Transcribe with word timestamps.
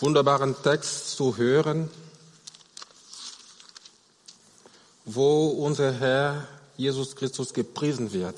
wunderbaren 0.00 0.56
Text 0.62 1.16
zu 1.16 1.36
hören, 1.36 1.90
wo 5.04 5.48
unser 5.48 5.92
Herr 5.92 6.48
Jesus 6.76 7.14
Christus 7.14 7.52
gepriesen 7.52 8.12
wird. 8.12 8.36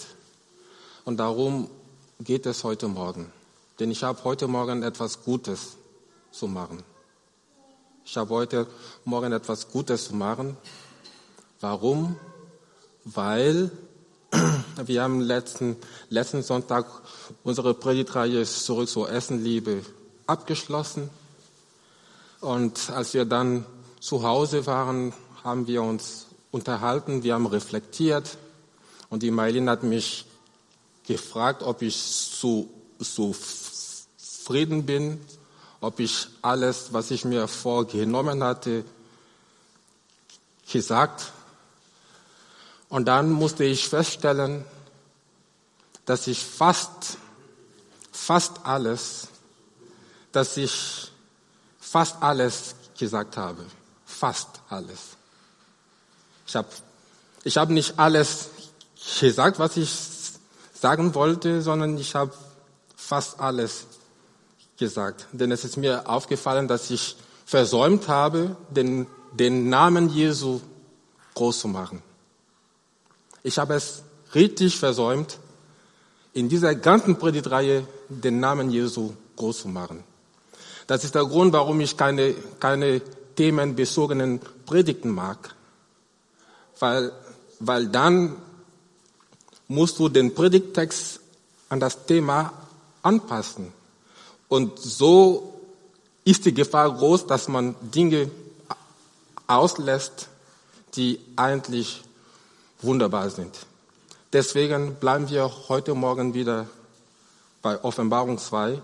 Und 1.04 1.18
darum 1.18 1.70
geht 2.18 2.46
es 2.46 2.64
heute 2.64 2.88
Morgen. 2.88 3.32
Denn 3.78 3.90
ich 3.92 4.02
habe 4.02 4.24
heute 4.24 4.48
Morgen 4.48 4.82
etwas 4.82 5.22
Gutes 5.22 5.76
zu 6.32 6.48
machen. 6.48 6.82
Ich 8.04 8.16
habe 8.16 8.30
heute 8.30 8.66
Morgen 9.04 9.32
etwas 9.32 9.70
Gutes 9.70 10.08
zu 10.08 10.16
machen. 10.16 10.56
Warum? 11.60 12.16
Weil 13.04 13.70
wir 14.84 15.02
haben 15.02 15.20
letzten, 15.20 15.76
letzten 16.08 16.42
Sonntag 16.42 16.86
unsere 17.44 17.74
Predigtreihe 17.74 18.44
zurück 18.44 18.88
zur 18.88 19.10
Essenliebe 19.10 19.84
abgeschlossen. 20.26 21.10
Und 22.43 22.90
als 22.90 23.14
wir 23.14 23.24
dann 23.24 23.64
zu 24.01 24.24
Hause 24.24 24.66
waren, 24.66 25.12
haben 25.45 25.69
wir 25.69 25.80
uns 25.80 26.27
unterhalten, 26.51 27.23
wir 27.23 27.34
haben 27.34 27.46
reflektiert. 27.46 28.37
Und 29.10 29.23
die 29.23 29.30
Mailin 29.30 29.70
hat 29.70 29.84
mich 29.84 30.27
gefragt, 31.06 31.62
ob 31.62 31.82
ich 31.82 31.96
zu, 31.96 32.68
zufrieden 32.98 34.84
bin, 34.87 35.20
ob 35.80 36.01
ich 36.01 36.27
alles, 36.42 36.92
was 36.92 37.12
ich 37.12 37.24
mir 37.24 37.46
vorgenommen 37.46 38.43
hatte, 38.43 38.84
gesagt. 40.70 41.30
Und 42.88 43.06
dann 43.06 43.30
musste 43.30 43.62
ich 43.62 43.88
feststellen, 43.88 44.65
dass 46.06 46.27
ich 46.27 46.43
fast, 46.45 47.18
fast 48.10 48.66
alles, 48.66 49.29
dass 50.32 50.56
ich 50.56 51.12
fast 51.92 52.23
alles 52.23 52.74
gesagt 52.98 53.37
habe. 53.37 53.62
Fast 54.06 54.48
alles. 54.70 55.01
Ich 56.46 56.57
habe 56.57 56.68
ich 57.45 57.57
hab 57.59 57.68
nicht 57.68 57.98
alles 57.98 58.48
gesagt, 59.21 59.59
was 59.59 59.76
ich 59.76 59.90
sagen 60.73 61.15
wollte, 61.15 61.60
sondern 61.60 61.98
ich 61.98 62.15
habe 62.15 62.32
fast 62.96 63.38
alles 63.40 63.85
gesagt. 64.78 65.26
Denn 65.32 65.53
es 65.53 65.65
ist 65.65 65.76
mir 65.76 66.09
aufgefallen, 66.09 66.66
dass 66.66 66.91
ich 66.91 67.16
versäumt 67.44 68.09
habe, 68.09 68.56
den, 68.70 69.06
den 69.32 69.69
Namen 69.69 70.09
Jesu 70.09 70.62
groß 71.34 71.60
zu 71.60 71.69
machen. 71.69 72.03
Ich 73.43 73.59
habe 73.59 73.75
es 73.75 74.03
richtig 74.34 74.78
versäumt, 74.78 75.38
in 76.32 76.48
dieser 76.48 76.75
ganzen 76.75 77.19
Predigtreihe 77.19 77.87
den 78.09 78.41
Namen 78.41 78.70
Jesu 78.70 79.12
groß 79.37 79.59
zu 79.60 79.69
machen. 79.69 80.04
Das 80.87 81.05
ist 81.05 81.15
der 81.15 81.25
Grund, 81.25 81.53
warum 81.53 81.81
ich 81.81 81.97
keine, 81.97 82.34
keine 82.61 83.00
themenbezogenen 83.37 84.41
Predigten 84.66 85.11
mag. 85.11 85.55
Weil, 86.78 87.12
weil 87.61 87.87
dann 87.88 88.37
musst 89.69 89.99
du 89.99 90.09
den 90.09 90.34
Predigttext 90.34 91.21
an 91.69 91.81
das 91.81 92.06
Thema 92.06 92.53
anpassen. 93.03 93.72
Und 94.49 94.78
so 94.78 95.60
ist 96.25 96.44
die 96.44 96.55
Gefahr 96.55 96.93
groß, 96.94 97.27
dass 97.27 97.49
man 97.49 97.75
Dinge 97.81 98.31
auslässt, 99.47 100.28
die 100.94 101.19
eigentlich 101.37 102.03
wunderbar 102.81 103.31
sind. 103.31 103.66
Deswegen 104.33 104.94
bleiben 104.97 105.28
wir 105.31 105.50
heute 105.69 105.94
Morgen 105.94 106.34
wieder 106.34 106.66
bei 107.60 107.83
Offenbarung 107.83 108.38
2, 108.38 108.81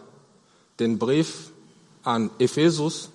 den 0.79 0.99
Brief 0.99 1.51
an 2.09 2.31
Ephesus. 2.39 3.11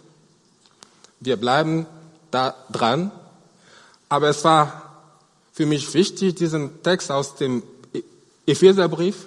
Wir 1.20 1.36
bleiben 1.38 1.88
da 2.30 2.56
dran. 2.72 3.12
Aber 4.08 4.30
es 4.30 4.44
war 4.44 4.84
für 5.52 5.66
mich 5.66 5.92
wichtig, 5.96 6.36
diesen 6.36 6.84
Text 6.84 7.12
aus 7.12 7.36
dem 7.36 7.64
Epheserbrief, 8.46 9.26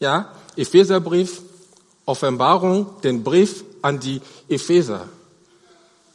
ja, 0.00 0.32
Epheserbrief, 0.56 1.42
Offenbarung, 2.06 3.00
den 3.02 3.22
Brief 3.22 3.64
an 3.82 4.00
die 4.00 4.20
Epheser, 4.48 5.08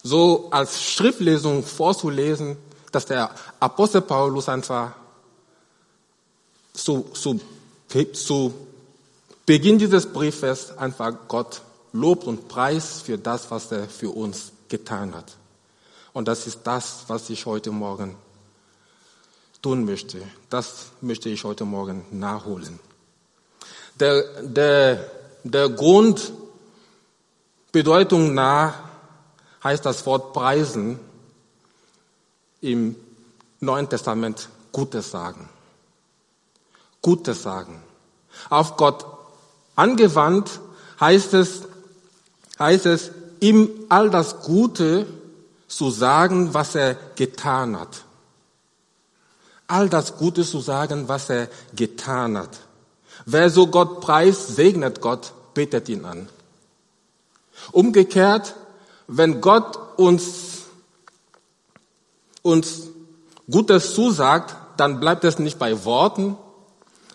so 0.03 0.49
als 0.51 0.84
Schriftlesung 0.84 1.63
vorzulesen, 1.63 2.57
dass 2.91 3.05
der 3.05 3.31
Apostel 3.61 4.01
Paulus 4.01 4.49
einfach 4.49 4.91
zu, 6.73 7.09
zu, 7.13 7.39
zu 8.13 8.53
Beginn 9.45 9.79
dieses 9.79 10.05
Briefes 10.05 10.78
einfach 10.78 11.13
Gott 11.29 11.61
lobt 11.93 12.25
und 12.25 12.47
Preis 12.47 13.01
für 13.01 13.17
das, 13.17 13.49
was 13.51 13.71
er 13.71 13.87
für 13.87 14.09
uns 14.09 14.51
getan 14.67 15.15
hat. 15.15 15.37
Und 16.13 16.27
das 16.27 16.47
ist 16.47 16.61
das, 16.63 17.03
was 17.07 17.29
ich 17.29 17.45
heute 17.45 17.71
Morgen 17.71 18.15
tun 19.61 19.85
möchte. 19.85 20.21
Das 20.49 20.87
möchte 21.01 21.29
ich 21.29 21.43
heute 21.43 21.65
Morgen 21.65 22.03
nachholen. 22.11 22.79
Der, 23.99 24.41
der, 24.41 25.11
der 25.43 25.69
Grundbedeutung 25.69 28.33
nach 28.33 28.73
heißt 29.63 29.85
das 29.85 30.03
Wort 30.05 30.33
preisen 30.33 30.99
im 32.61 32.95
Neuen 33.59 33.89
Testament 33.89 34.49
Gutes 34.71 35.11
sagen. 35.11 35.49
Gutes 37.01 37.43
sagen. 37.43 37.81
Auf 38.49 38.77
Gott 38.77 39.05
angewandt 39.75 40.61
heißt 40.99 41.33
es, 41.33 41.63
heißt 42.59 42.85
es, 42.85 43.12
ihm 43.40 43.69
all 43.90 44.09
das 44.09 44.41
Gute 44.41 45.06
zu 45.68 45.90
sagen, 45.90 46.53
was 46.53 46.75
er 46.75 46.95
getan 47.16 47.79
hat. 47.79 48.03
All 49.68 49.90
das 49.90 50.18
Gute 50.18 50.44
zu 50.44 50.59
sagen, 50.62 51.07
was 51.07 51.29
er 51.29 51.50
getan 51.75 52.38
hat. 52.38 52.59
Wer 53.25 53.50
so 53.50 53.67
Gott 53.67 54.01
preist, 54.01 54.56
segnet 54.56 55.01
Gott, 55.01 55.34
betet 55.53 55.90
ihn 55.90 56.06
an. 56.06 56.29
Umgekehrt, 57.72 58.56
wenn 59.07 59.41
Gott 59.41 59.78
uns, 59.97 60.63
uns 62.41 62.84
Gutes 63.50 63.94
zusagt, 63.94 64.56
dann 64.78 65.00
bleibt 65.00 65.23
es 65.23 65.40
nicht 65.40 65.59
bei 65.59 65.84
Worten, 65.84 66.38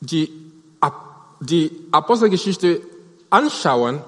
die, 0.00 0.30
die 1.40 1.72
Apostelgeschichte 1.90 2.80
anschauen, 3.30 4.02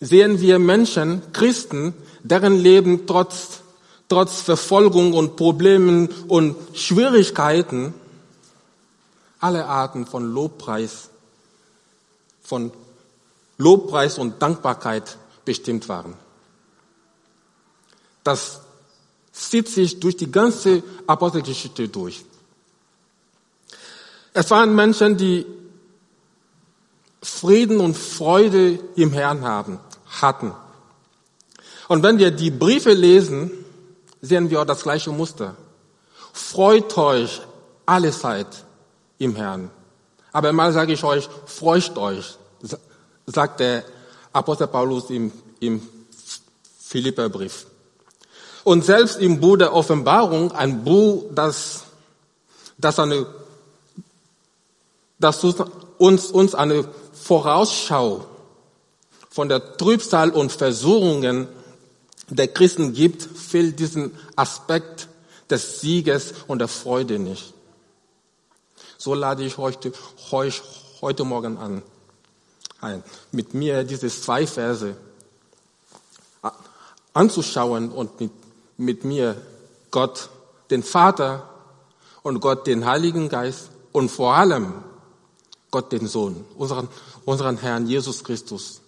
sehen 0.00 0.40
wir 0.40 0.58
Menschen, 0.58 1.22
Christen, 1.32 1.94
deren 2.22 2.56
Leben 2.56 3.06
trotz, 3.06 3.62
trotz 4.08 4.40
Verfolgung 4.40 5.14
und 5.14 5.36
Problemen 5.36 6.08
und 6.28 6.56
Schwierigkeiten 6.74 7.94
alle 9.40 9.66
Arten 9.66 10.06
von 10.06 10.32
Lobpreis, 10.32 11.10
von 12.42 12.72
Lobpreis 13.58 14.18
und 14.18 14.40
Dankbarkeit 14.40 15.18
bestimmt 15.44 15.88
waren. 15.88 16.14
Das 18.24 18.60
zieht 19.32 19.68
sich 19.68 20.00
durch 20.00 20.16
die 20.16 20.30
ganze 20.30 20.82
Apostelgeschichte 21.06 21.88
durch. 21.88 22.24
Es 24.32 24.50
waren 24.50 24.74
Menschen, 24.74 25.16
die 25.16 25.46
Frieden 27.22 27.80
und 27.80 27.96
Freude 27.96 28.78
im 28.96 29.12
Herrn 29.12 29.42
haben, 29.42 29.78
hatten. 30.20 30.52
Und 31.88 32.02
wenn 32.02 32.18
wir 32.18 32.30
die 32.30 32.50
Briefe 32.50 32.92
lesen, 32.92 33.50
sehen 34.20 34.50
wir 34.50 34.62
auch 34.62 34.66
das 34.66 34.82
gleiche 34.82 35.10
Muster. 35.10 35.56
Freut 36.32 36.96
euch 36.96 37.42
alle 37.86 38.10
Zeit 38.10 38.64
im 39.18 39.36
Herrn. 39.36 39.70
Aber 40.32 40.52
mal 40.52 40.72
sage 40.72 40.92
ich 40.92 41.04
euch, 41.04 41.28
freut 41.46 41.96
euch, 41.96 42.36
sagt 43.26 43.60
der 43.60 43.84
Apostel 44.32 44.66
Paulus 44.66 45.10
im, 45.10 45.30
im 45.60 45.80
Philipperbrief. 46.80 47.66
Und 48.64 48.84
selbst 48.84 49.20
im 49.20 49.40
Buch 49.40 49.58
der 49.58 49.74
Offenbarung, 49.74 50.52
ein 50.52 50.84
Buch, 50.84 51.26
das, 51.32 51.82
das, 52.78 52.98
eine, 52.98 53.26
das 55.18 55.44
uns, 55.98 56.30
uns 56.30 56.54
eine 56.54 56.88
Vorausschau 57.12 58.26
von 59.30 59.48
der 59.48 59.76
Trübsal 59.76 60.30
und 60.30 60.50
Versuchungen 60.50 61.46
der 62.28 62.48
Christen 62.48 62.94
gibt, 62.94 63.22
fehlt 63.22 63.78
diesen 63.78 64.16
Aspekt 64.34 65.08
des 65.50 65.80
Sieges 65.80 66.32
und 66.46 66.60
der 66.60 66.68
Freude 66.68 67.18
nicht. 67.18 67.52
So 68.96 69.12
lade 69.12 69.44
ich 69.44 69.58
heute, 69.58 69.92
heute, 70.30 70.62
heute 71.02 71.24
Morgen 71.24 71.58
an, 71.58 71.82
ein, 72.80 73.02
mit 73.30 73.52
mir 73.52 73.84
diese 73.84 74.08
zwei 74.08 74.46
Verse 74.46 74.96
anzuschauen 77.12 77.90
und 77.90 78.20
mit, 78.20 78.30
mit 78.76 79.04
mir 79.04 79.40
Gott, 79.90 80.30
den 80.70 80.82
Vater 80.82 81.48
und 82.22 82.40
Gott, 82.40 82.66
den 82.66 82.84
Heiligen 82.84 83.28
Geist 83.28 83.70
und 83.92 84.08
vor 84.10 84.34
allem 84.34 84.72
Gott, 85.70 85.92
den 85.92 86.06
Sohn, 86.06 86.44
unseren, 86.56 86.88
unseren 87.24 87.56
Herrn 87.58 87.86
Jesus 87.86 88.24
Christus 88.24 88.80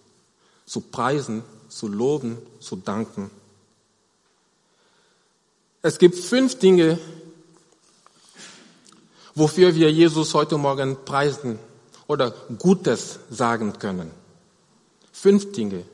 zu 0.65 0.81
preisen, 0.81 1.43
zu 1.69 1.87
loben, 1.87 2.37
zu 2.59 2.75
danken. 2.75 3.29
Es 5.81 5.99
gibt 5.99 6.15
fünf 6.15 6.59
Dinge, 6.59 6.99
wofür 9.35 9.75
wir 9.75 9.91
Jesus 9.91 10.33
heute 10.33 10.57
Morgen 10.57 10.97
preisen 11.05 11.59
oder 12.07 12.31
Gutes 12.57 13.19
sagen 13.29 13.77
können. 13.79 14.11
Fünf 15.11 15.51
Dinge. 15.51 15.85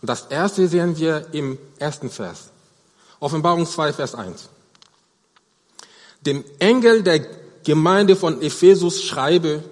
Und 0.00 0.08
das 0.08 0.26
erste 0.26 0.68
sehen 0.68 0.96
wir 0.98 1.26
im 1.32 1.58
ersten 1.78 2.10
Vers. 2.10 2.50
Offenbarung 3.20 3.66
2, 3.66 3.92
Vers 3.92 4.14
1. 4.14 4.48
Dem 6.20 6.44
Engel 6.58 7.02
der 7.02 7.20
Gemeinde 7.64 8.16
von 8.16 8.40
Ephesus 8.42 9.02
schreibe, 9.02 9.62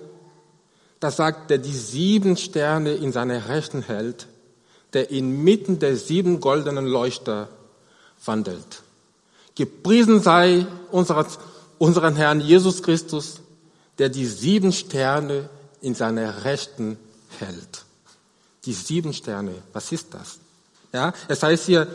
das 1.01 1.17
sagt, 1.17 1.51
der 1.51 1.59
die 1.59 1.73
sieben 1.73 2.37
Sterne 2.37 2.95
in 2.95 3.13
seiner 3.13 3.49
Rechten 3.49 3.83
hält, 3.83 4.27
der 4.93 5.11
inmitten 5.11 5.79
der 5.79 5.97
sieben 5.97 6.41
goldenen 6.41 6.87
Leuchter 6.87 7.49
wandelt. 8.25 8.83
Gepriesen 9.55 10.21
sei 10.21 10.67
unser, 10.91 11.27
unseren 11.79 12.17
Herrn 12.17 12.41
Jesus 12.41 12.83
Christus, 12.83 13.41
der 13.99 14.09
die 14.09 14.27
sieben 14.27 14.73
Sterne 14.73 15.49
in 15.81 15.95
seiner 15.95 16.45
Rechten 16.45 16.99
hält. 17.39 17.85
Die 18.65 18.73
sieben 18.73 19.13
Sterne, 19.13 19.55
was 19.73 19.93
ist 19.93 20.13
das? 20.13 20.39
Ja, 20.93 21.13
es 21.29 21.43
heißt 21.43 21.67
hier, 21.67 21.87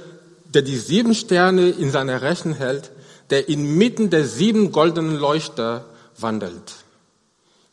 der 0.53 0.61
die 0.61 0.77
sieben 0.77 1.15
Sterne 1.15 1.69
in 1.69 1.91
seiner 1.91 2.21
Rechten 2.21 2.53
hält, 2.53 2.91
der 3.29 3.47
inmitten 3.47 4.09
der 4.09 4.25
sieben 4.25 4.71
goldenen 4.71 5.17
Leuchter 5.17 5.85
wandelt. 6.17 6.73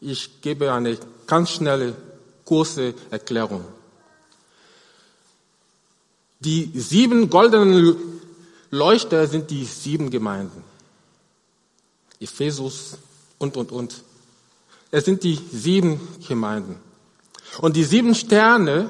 Ich 0.00 0.40
gebe 0.40 0.72
eine 0.72 0.96
ganz 1.26 1.50
schnelle, 1.50 1.96
kurze 2.44 2.94
Erklärung. 3.10 3.64
Die 6.40 6.70
sieben 6.74 7.30
goldenen 7.30 7.96
Leuchter 8.70 9.26
sind 9.26 9.50
die 9.50 9.64
sieben 9.64 10.10
Gemeinden. 10.10 10.62
Ephesus 12.20 12.96
und, 13.38 13.56
und, 13.56 13.72
und. 13.72 14.04
Es 14.90 15.04
sind 15.04 15.24
die 15.24 15.38
sieben 15.52 16.00
Gemeinden. 16.26 16.76
Und 17.60 17.76
die 17.76 17.84
sieben 17.84 18.14
Sterne 18.14 18.88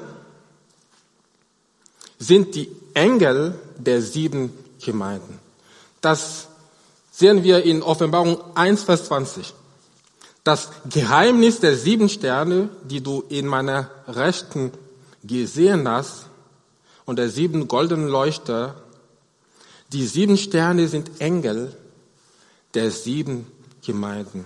sind 2.19 2.55
die 2.55 2.69
Engel 2.99 3.55
der 3.77 4.01
sieben 4.01 4.51
Gemeinden. 4.83 5.39
Das 6.01 6.47
sehen 7.11 7.43
wir 7.43 7.63
in 7.63 7.81
Offenbarung 7.81 8.37
1, 8.55 8.83
Vers 8.83 9.05
20. 9.05 9.53
Das 10.43 10.69
Geheimnis 10.89 11.61
der 11.61 11.77
sieben 11.77 12.09
Sterne, 12.09 12.67
die 12.83 13.01
du 13.01 13.23
in 13.29 13.47
meiner 13.47 13.89
Rechten 14.07 14.71
gesehen 15.23 15.87
hast, 15.87 16.25
und 17.05 17.17
der 17.17 17.29
sieben 17.29 17.67
goldenen 17.67 18.07
Leuchter, 18.07 18.75
die 19.93 20.05
sieben 20.05 20.37
Sterne 20.37 20.87
sind 20.87 21.19
Engel 21.19 21.75
der 22.73 22.91
sieben 22.91 23.47
Gemeinden. 23.83 24.45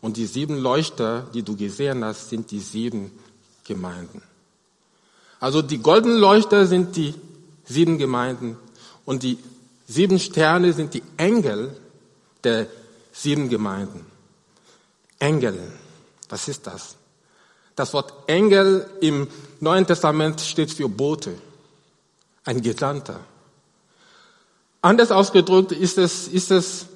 Und 0.00 0.16
die 0.16 0.26
sieben 0.26 0.56
Leuchter, 0.56 1.26
die 1.34 1.42
du 1.42 1.56
gesehen 1.56 2.04
hast, 2.04 2.30
sind 2.30 2.50
die 2.52 2.60
sieben 2.60 3.10
Gemeinden. 3.64 4.22
Also 5.40 5.62
die 5.62 5.78
goldenen 5.78 6.18
Leuchter 6.18 6.66
sind 6.66 6.96
die 6.96 7.14
sieben 7.68 7.98
Gemeinden 7.98 8.56
und 9.04 9.22
die 9.22 9.38
sieben 9.86 10.18
Sterne 10.18 10.72
sind 10.72 10.94
die 10.94 11.02
Engel 11.16 11.76
der 12.44 12.66
sieben 13.12 13.48
Gemeinden. 13.48 14.06
Engel, 15.18 15.72
was 16.28 16.48
ist 16.48 16.66
das? 16.66 16.96
Das 17.74 17.92
Wort 17.92 18.12
Engel 18.26 18.88
im 19.00 19.28
Neuen 19.60 19.86
Testament 19.86 20.40
steht 20.40 20.72
für 20.72 20.88
Bote, 20.88 21.34
ein 22.44 22.60
Gesandter. 22.62 23.20
Anders 24.80 25.10
ausgedrückt 25.10 25.72
ist 25.72 25.98
es, 25.98 26.28
ist 26.28 26.50
es, 26.50 26.86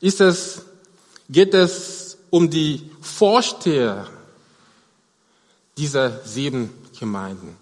ist 0.00 0.20
es, 0.20 0.62
geht 1.28 1.54
es 1.54 2.18
um 2.30 2.48
die 2.50 2.90
Vorsteher 3.00 4.06
dieser 5.76 6.24
sieben 6.24 6.70
Gemeinden, 6.98 7.56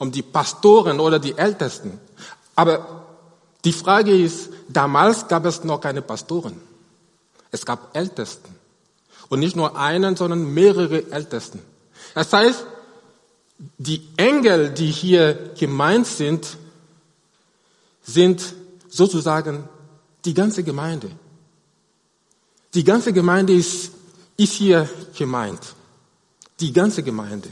um 0.00 0.10
die 0.10 0.22
Pastoren 0.22 0.98
oder 0.98 1.18
die 1.18 1.36
Ältesten. 1.36 2.00
Aber 2.56 3.04
die 3.64 3.72
Frage 3.72 4.16
ist, 4.16 4.48
damals 4.66 5.28
gab 5.28 5.44
es 5.44 5.62
noch 5.62 5.80
keine 5.80 6.00
Pastoren. 6.00 6.56
Es 7.50 7.66
gab 7.66 7.94
Ältesten. 7.94 8.54
Und 9.28 9.40
nicht 9.40 9.56
nur 9.56 9.76
einen, 9.76 10.16
sondern 10.16 10.52
mehrere 10.54 11.12
Ältesten. 11.12 11.60
Das 12.14 12.32
heißt, 12.32 12.64
die 13.76 14.08
Engel, 14.16 14.70
die 14.70 14.90
hier 14.90 15.52
gemeint 15.58 16.06
sind, 16.06 16.56
sind 18.02 18.54
sozusagen 18.88 19.68
die 20.24 20.32
ganze 20.32 20.64
Gemeinde. 20.64 21.10
Die 22.72 22.84
ganze 22.84 23.12
Gemeinde 23.12 23.52
ist, 23.52 23.92
ist 24.38 24.54
hier 24.54 24.88
gemeint. 25.16 25.60
Die 26.58 26.72
ganze 26.72 27.02
Gemeinde. 27.02 27.50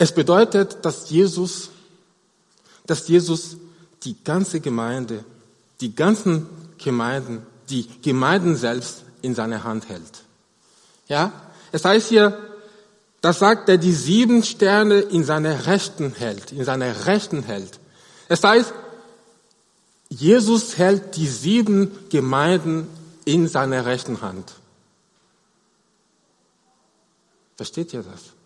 Es 0.00 0.12
bedeutet, 0.12 0.78
dass 0.80 1.10
Jesus, 1.10 1.68
dass 2.86 3.06
Jesus 3.06 3.58
die 4.02 4.16
ganze 4.24 4.60
Gemeinde, 4.60 5.26
die 5.82 5.94
ganzen 5.94 6.46
Gemeinden, 6.78 7.44
die 7.68 7.86
Gemeinden 8.00 8.56
selbst 8.56 9.02
in 9.20 9.34
seiner 9.34 9.62
Hand 9.62 9.90
hält. 9.90 10.24
Ja? 11.06 11.34
Es 11.70 11.84
heißt 11.84 12.08
hier, 12.08 12.38
das 13.20 13.40
sagt 13.40 13.68
er, 13.68 13.76
die 13.76 13.92
sieben 13.92 14.42
Sterne 14.42 15.00
in 15.00 15.22
seiner 15.22 15.66
Rechten 15.66 16.14
hält, 16.14 16.50
in 16.52 16.64
seiner 16.64 17.04
Rechten 17.04 17.42
hält. 17.42 17.78
Es 18.30 18.42
heißt, 18.42 18.72
Jesus 20.08 20.78
hält 20.78 21.14
die 21.16 21.28
sieben 21.28 22.08
Gemeinden 22.08 22.88
in 23.26 23.48
seiner 23.48 23.84
rechten 23.84 24.22
Hand. 24.22 24.50
Versteht 27.58 27.92
ihr 27.92 28.02
das? 28.02 28.39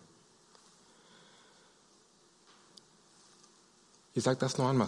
Ich 4.15 4.23
sage 4.23 4.37
das 4.39 4.57
noch 4.57 4.69
einmal. 4.69 4.87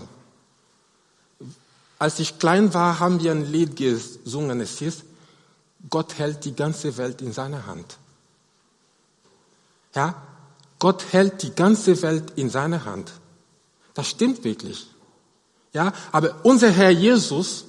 Als 2.00 2.20
ich 2.20 2.40
klein 2.40 2.74
war, 2.74 3.00
haben 3.00 3.22
wir 3.22 3.32
ein 3.32 3.46
Lied 3.46 3.76
gesungen. 3.76 4.62
Es 4.62 4.80
hieß, 4.80 5.04
Gott 5.90 6.18
hält 6.18 6.46
die 6.46 6.56
ganze 6.56 6.98
Welt 6.98 7.22
in 7.22 7.34
seiner 7.34 7.68
Hand. 7.68 7.98
Ja, 9.94 10.22
Gott 10.80 11.06
hält 11.12 11.44
die 11.44 11.54
ganze 11.54 12.02
Welt 12.02 12.34
in 12.36 12.50
seiner 12.50 12.86
Hand. 12.86 13.12
Das 13.94 14.10
stimmt 14.10 14.44
wirklich. 14.44 14.88
Ja, 15.74 15.92
aber 16.12 16.36
unser 16.44 16.72
Herr 16.72 16.92
Jesus 16.92 17.66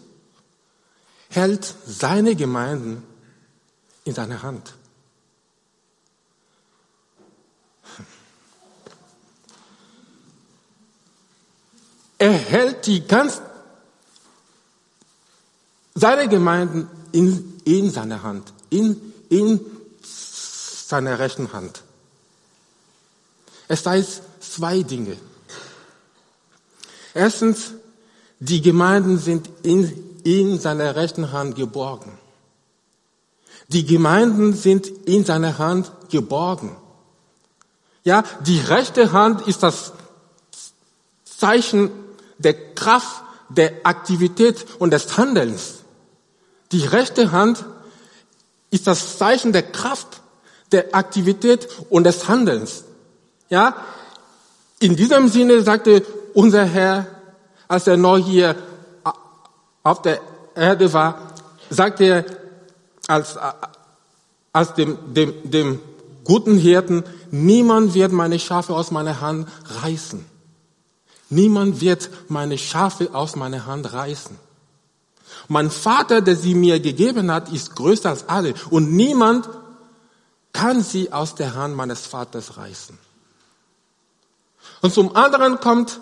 hält 1.31 1.75
seine 1.87 2.37
Gemeinden 2.37 3.03
in 4.05 4.15
seiner 4.15 4.43
Hand. 4.43 4.75
Er 12.29 12.37
hält 12.37 12.87
die 12.87 13.07
ganz, 13.07 13.41
seine 15.95 16.29
Gemeinden 16.29 16.87
in, 17.11 17.59
in 17.65 17.91
seiner 17.91 18.23
Hand, 18.23 18.53
in, 18.69 19.15
in 19.31 19.59
seiner 20.03 21.19
rechten 21.19 21.55
Hand. 21.55 21.83
Es 23.67 23.87
heißt 23.87 24.21
zwei 24.41 24.83
Dinge. 24.83 25.17
Erstens, 27.15 27.73
die 28.41 28.61
Gemeinden 28.61 29.17
sind 29.17 29.49
in, 29.63 30.21
in 30.23 30.61
seiner 30.61 30.97
rechten 30.97 31.33
Hand 31.33 31.57
geborgen. 31.57 32.13
Die 33.69 33.87
Gemeinden 33.87 34.53
sind 34.53 34.87
in 34.87 35.25
seiner 35.25 35.57
Hand 35.57 35.91
geborgen. 36.11 36.77
Ja, 38.05 38.23
die 38.45 38.61
rechte 38.61 39.13
Hand 39.13 39.49
ist 39.49 39.63
das 39.63 39.95
Zeichen 41.25 41.91
der 42.39 42.75
Kraft, 42.75 43.23
der 43.49 43.73
Aktivität 43.85 44.67
und 44.79 44.93
des 44.93 45.17
Handelns. 45.17 45.81
Die 46.73 46.85
rechte 46.85 47.33
Hand 47.33 47.65
ist 48.71 48.87
das 48.87 49.19
Zeichen 49.19 49.53
der 49.53 49.63
Kraft, 49.63 50.21
der 50.73 50.95
Aktivität 50.95 51.69
und 51.89 52.05
des 52.05 52.29
Handelns. 52.29 52.85
Ja, 53.49 53.77
in 54.81 54.97
diesem 54.97 55.29
Sinne 55.29 55.63
sagte 55.63 56.05
unser 56.35 56.65
Herr, 56.65 57.07
als 57.67 57.87
er 57.87 57.97
noch 57.97 58.19
hier 58.19 58.55
auf 59.83 60.03
der 60.03 60.21
Erde 60.55 60.93
war, 60.93 61.33
sagte 61.71 62.05
er 62.05 62.25
als, 63.07 63.39
als 64.53 64.75
dem, 64.75 64.99
dem, 65.15 65.51
dem 65.51 65.81
guten 66.25 66.59
Hirten, 66.59 67.05
niemand 67.31 67.95
wird 67.95 68.13
meine 68.13 68.39
Schafe 68.39 68.75
aus 68.75 68.91
meiner 68.91 69.21
Hand 69.21 69.49
reißen. 69.83 70.25
Niemand 71.31 71.81
wird 71.81 72.11
meine 72.29 72.57
Schafe 72.57 73.15
aus 73.15 73.37
meiner 73.37 73.67
Hand 73.67 73.93
reißen. 73.93 74.37
Mein 75.49 75.71
Vater, 75.71 76.21
der 76.21 76.37
sie 76.37 76.55
mir 76.55 76.81
gegeben 76.81 77.31
hat, 77.31 77.53
ist 77.53 77.75
größer 77.77 78.11
als 78.11 78.29
alle 78.29 78.55
und 78.71 78.93
niemand 78.93 79.49
kann 80.53 80.83
sie 80.83 81.13
aus 81.13 81.35
der 81.35 81.55
Hand 81.55 81.77
meines 81.77 82.07
Vaters 82.07 82.57
reißen. 82.57 82.99
Und 84.81 84.95
zum 84.95 85.15
anderen 85.17 85.61
kommt, 85.61 86.01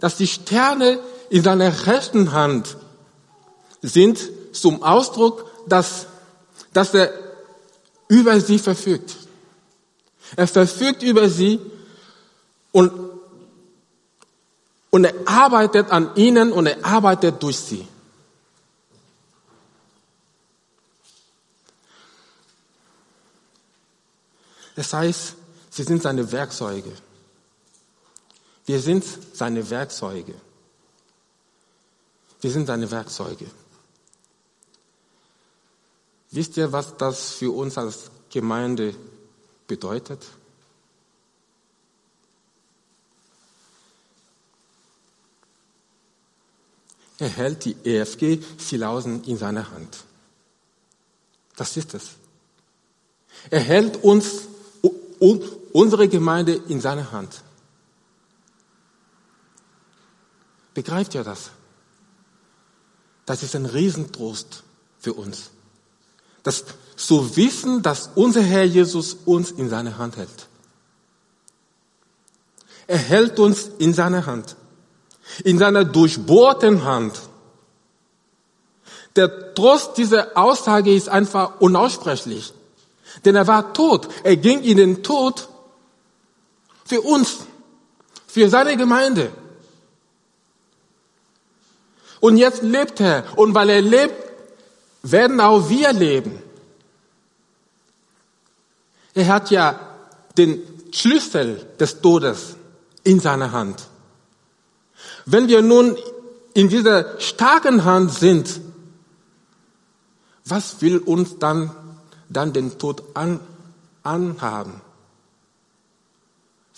dass 0.00 0.16
die 0.16 0.26
Sterne 0.26 0.98
in 1.30 1.42
seiner 1.42 1.86
rechten 1.86 2.32
Hand 2.32 2.76
sind 3.82 4.18
zum 4.52 4.82
Ausdruck, 4.82 5.50
dass, 5.66 6.06
dass 6.72 6.94
er 6.94 7.10
über 8.08 8.40
sie 8.40 8.58
verfügt. 8.58 9.16
Er 10.36 10.46
verfügt 10.46 11.02
über 11.02 11.28
sie 11.28 11.60
und 12.72 13.15
und 14.96 15.04
er 15.04 15.28
arbeitet 15.28 15.90
an 15.90 16.16
ihnen 16.16 16.52
und 16.52 16.64
er 16.64 16.82
arbeitet 16.82 17.42
durch 17.42 17.58
sie. 17.58 17.86
Das 24.74 24.90
heißt, 24.94 25.34
sie 25.68 25.82
sind 25.82 26.00
seine 26.00 26.32
Werkzeuge. 26.32 26.92
Wir 28.64 28.80
sind 28.80 29.04
seine 29.34 29.68
Werkzeuge. 29.68 30.34
Wir 32.40 32.50
sind 32.50 32.66
seine 32.66 32.90
Werkzeuge. 32.90 33.50
Wisst 36.30 36.56
ihr, 36.56 36.72
was 36.72 36.96
das 36.96 37.32
für 37.32 37.54
uns 37.54 37.76
als 37.76 38.10
Gemeinde 38.30 38.94
bedeutet? 39.66 40.24
Er 47.18 47.28
hält 47.28 47.64
die 47.64 47.76
EFG 47.84 48.40
Silausen 48.58 49.24
in 49.24 49.38
seiner 49.38 49.70
Hand. 49.70 50.04
Das 51.56 51.76
ist 51.76 51.94
es. 51.94 52.10
Er 53.50 53.60
hält 53.60 54.02
uns, 54.02 54.48
unsere 55.72 56.08
Gemeinde 56.08 56.60
in 56.68 56.80
seiner 56.80 57.10
Hand. 57.12 57.42
Begreift 60.74 61.14
ihr 61.14 61.24
das? 61.24 61.50
Das 63.24 63.42
ist 63.42 63.56
ein 63.56 63.66
Riesentrost 63.66 64.62
für 64.98 65.14
uns. 65.14 65.50
Das 66.42 66.64
zu 66.96 67.36
wissen, 67.36 67.82
dass 67.82 68.10
unser 68.14 68.42
Herr 68.42 68.64
Jesus 68.64 69.16
uns 69.24 69.50
in 69.50 69.68
seiner 69.68 69.96
Hand 69.96 70.16
hält. 70.16 70.48
Er 72.86 72.98
hält 72.98 73.38
uns 73.38 73.70
in 73.78 73.94
seiner 73.94 74.26
Hand 74.26 74.54
in 75.44 75.58
seiner 75.58 75.84
durchbohrten 75.84 76.84
Hand. 76.84 77.20
Der 79.16 79.54
Trost 79.54 79.96
dieser 79.96 80.36
Aussage 80.36 80.94
ist 80.94 81.08
einfach 81.08 81.60
unaussprechlich. 81.60 82.52
Denn 83.24 83.34
er 83.34 83.46
war 83.46 83.72
tot. 83.72 84.08
Er 84.24 84.36
ging 84.36 84.62
in 84.62 84.76
den 84.76 85.02
Tod 85.02 85.48
für 86.84 87.00
uns, 87.00 87.38
für 88.26 88.48
seine 88.48 88.76
Gemeinde. 88.76 89.32
Und 92.20 92.36
jetzt 92.36 92.62
lebt 92.62 93.00
er. 93.00 93.24
Und 93.36 93.54
weil 93.54 93.70
er 93.70 93.82
lebt, 93.82 94.14
werden 95.02 95.40
auch 95.40 95.68
wir 95.68 95.92
leben. 95.92 96.42
Er 99.14 99.28
hat 99.28 99.50
ja 99.50 99.80
den 100.36 100.62
Schlüssel 100.92 101.66
des 101.80 102.00
Todes 102.00 102.56
in 103.02 103.20
seiner 103.20 103.52
Hand. 103.52 103.86
Wenn 105.26 105.48
wir 105.48 105.60
nun 105.60 105.96
in 106.54 106.68
dieser 106.68 107.20
starken 107.20 107.84
Hand 107.84 108.12
sind, 108.12 108.60
was 110.44 110.80
will 110.80 110.98
uns 110.98 111.38
dann, 111.38 111.72
dann 112.28 112.52
den 112.52 112.78
Tod 112.78 113.02
an, 113.14 113.40
anhaben? 114.04 114.80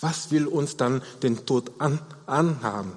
Was 0.01 0.31
will 0.31 0.47
uns 0.47 0.77
dann 0.77 1.03
den 1.21 1.45
Tod 1.45 1.71
an, 1.77 1.99
anhaben? 2.25 2.93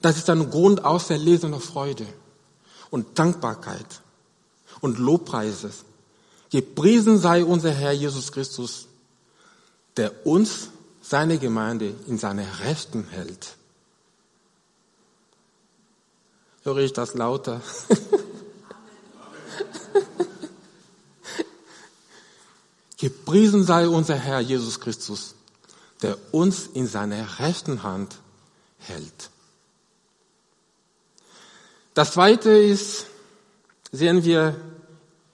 Das 0.00 0.16
ist 0.16 0.30
ein 0.30 0.50
Grund 0.50 0.84
auserlesener 0.84 1.60
Freude 1.60 2.06
und 2.88 3.18
Dankbarkeit 3.18 4.00
und 4.80 4.98
Lobpreises. 4.98 5.84
Gepriesen 6.50 7.18
sei 7.18 7.44
unser 7.44 7.72
Herr 7.72 7.92
Jesus 7.92 8.32
Christus, 8.32 8.86
der 9.98 10.26
uns, 10.26 10.70
seine 11.02 11.38
Gemeinde, 11.38 11.94
in 12.06 12.18
seine 12.18 12.46
Rechten 12.60 13.06
hält. 13.10 13.56
Höre 16.64 16.78
ich 16.78 16.92
das 16.92 17.14
lauter. 17.14 17.60
Gepriesen 22.98 23.64
sei 23.64 23.88
unser 23.88 24.16
Herr 24.16 24.40
Jesus 24.40 24.78
Christus, 24.80 25.34
der 26.02 26.18
uns 26.32 26.66
in 26.66 26.86
seiner 26.86 27.38
rechten 27.38 27.82
Hand 27.82 28.18
hält. 28.78 29.30
Das 31.94 32.12
zweite 32.12 32.50
ist, 32.50 33.06
sehen 33.90 34.22
wir 34.24 34.54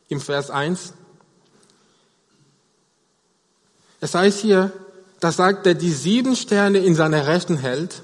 im 0.09 0.21
Vers 0.21 0.50
1. 0.50 0.92
Es 4.00 4.14
heißt 4.14 4.38
hier, 4.40 4.73
da 5.21 5.33
sagt 5.33 5.66
er, 5.66 5.75
die 5.75 5.92
sieben 5.92 6.37
Sterne 6.37 6.78
in 6.78 6.95
seiner 6.95 7.26
Rechten 7.26 7.56
hält, 7.56 8.02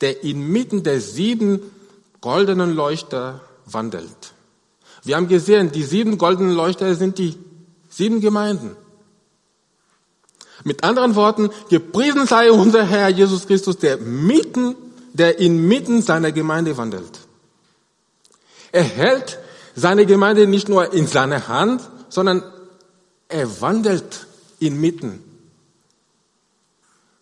der 0.00 0.24
inmitten 0.24 0.82
der 0.82 1.00
sieben 1.00 1.60
goldenen 2.20 2.74
Leuchter 2.74 3.40
wandelt. 3.66 4.32
Wir 5.04 5.16
haben 5.16 5.28
gesehen, 5.28 5.72
die 5.72 5.84
sieben 5.84 6.18
goldenen 6.18 6.54
Leuchter 6.54 6.94
sind 6.94 7.18
die 7.18 7.36
sieben 7.88 8.20
Gemeinden. 8.20 8.76
Mit 10.64 10.82
anderen 10.82 11.14
Worten, 11.14 11.50
gepriesen 11.70 12.26
sei 12.26 12.50
unser 12.50 12.84
Herr 12.84 13.08
Jesus 13.08 13.46
Christus, 13.46 13.78
der 13.78 13.98
mitten, 13.98 14.74
der 15.12 15.38
inmitten 15.38 16.02
seiner 16.02 16.32
Gemeinde 16.32 16.76
wandelt. 16.76 17.20
Er 18.72 18.82
hält 18.82 19.38
seine 19.74 20.04
Gemeinde 20.04 20.46
nicht 20.46 20.68
nur 20.68 20.92
in 20.92 21.06
seiner 21.06 21.48
Hand, 21.48 21.88
sondern 22.08 22.42
er 23.28 23.60
wandelt 23.60 24.26
inmitten, 24.58 25.22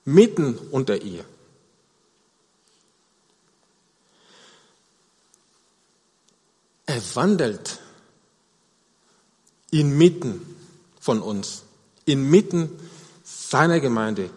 mitten 0.04 0.58
unter 0.70 1.02
ihr. 1.02 1.24
Er 6.96 7.02
wandelt 7.14 7.78
inmitten 9.70 10.40
von 10.98 11.20
uns, 11.20 11.64
inmitten 12.06 12.70
seiner 13.22 13.80
Gemeinde. 13.80 14.30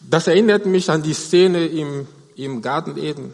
Das 0.00 0.26
erinnert 0.26 0.66
mich 0.66 0.90
an 0.90 1.04
die 1.04 1.14
Szene 1.14 1.66
im, 1.66 2.08
im 2.34 2.62
Garten 2.62 2.96
Eden, 2.96 3.32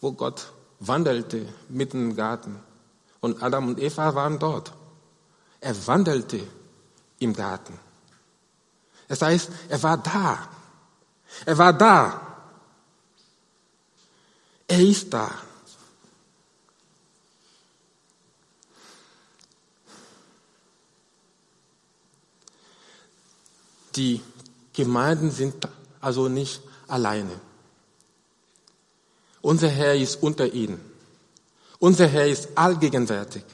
wo 0.00 0.10
Gott 0.10 0.50
wandelte 0.80 1.46
mitten 1.68 2.10
im 2.10 2.16
Garten. 2.16 2.58
Und 3.20 3.40
Adam 3.40 3.68
und 3.68 3.78
Eva 3.78 4.16
waren 4.16 4.40
dort. 4.40 4.72
Er 5.60 5.86
wandelte 5.86 6.40
im 7.20 7.34
Garten. 7.34 7.78
Das 9.06 9.22
heißt, 9.22 9.48
er 9.68 9.80
war 9.80 9.98
da. 9.98 10.48
Er 11.46 11.56
war 11.56 11.72
da. 11.72 12.20
Er 14.66 14.80
ist 14.80 15.14
da. 15.14 15.30
Die 23.96 24.20
Gemeinden 24.72 25.30
sind 25.30 25.68
also 26.00 26.28
nicht 26.28 26.60
alleine. 26.88 27.40
Unser 29.40 29.68
Herr 29.68 29.94
ist 29.94 30.22
unter 30.22 30.52
ihnen. 30.52 30.80
Unser 31.78 32.06
Herr 32.06 32.28
ist 32.28 32.50
allgegenwärtig. 32.56 33.44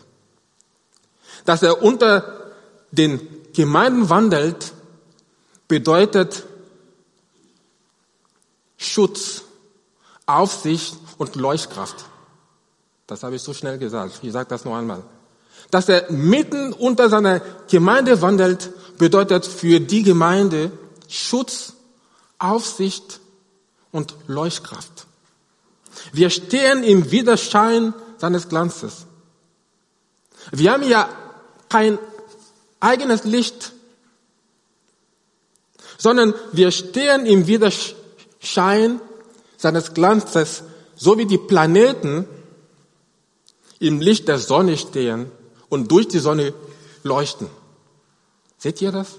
Dass 1.44 1.62
er 1.62 1.82
unter 1.82 2.52
den 2.90 3.20
Gemeinden 3.52 4.08
wandelt, 4.10 4.72
bedeutet 5.66 6.44
Schutz, 8.76 9.42
Aufsicht 10.26 10.96
und 11.16 11.36
Leuchtkraft. 11.36 12.04
Das 13.06 13.22
habe 13.22 13.36
ich 13.36 13.42
so 13.42 13.54
schnell 13.54 13.78
gesagt. 13.78 14.20
Ich 14.22 14.32
sage 14.32 14.48
das 14.48 14.64
noch 14.64 14.76
einmal. 14.76 15.02
Dass 15.70 15.88
er 15.88 16.10
mitten 16.10 16.72
unter 16.72 17.08
seiner 17.08 17.40
Gemeinde 17.68 18.22
wandelt, 18.22 18.70
bedeutet 18.98 19.46
für 19.46 19.80
die 19.80 20.02
Gemeinde 20.02 20.72
Schutz, 21.08 21.74
Aufsicht 22.38 23.20
und 23.92 24.14
Leuchtkraft. 24.26 25.06
Wir 26.12 26.30
stehen 26.30 26.84
im 26.84 27.10
Widerschein 27.10 27.94
seines 28.18 28.48
Glanzes. 28.48 29.06
Wir 30.52 30.72
haben 30.72 30.88
ja 30.88 31.08
kein 31.68 31.98
eigenes 32.80 33.24
Licht, 33.24 33.72
sondern 35.98 36.34
wir 36.52 36.70
stehen 36.70 37.26
im 37.26 37.46
Widerschein 37.46 39.00
seines 39.56 39.94
Glanzes, 39.94 40.62
so 40.94 41.18
wie 41.18 41.26
die 41.26 41.38
Planeten 41.38 42.26
im 43.80 44.00
Licht 44.00 44.28
der 44.28 44.38
Sonne 44.38 44.76
stehen 44.76 45.30
und 45.68 45.90
durch 45.90 46.08
die 46.08 46.18
Sonne 46.18 46.54
leuchten. 47.02 47.48
Seht 48.58 48.80
ihr 48.82 48.92
das? 48.92 49.18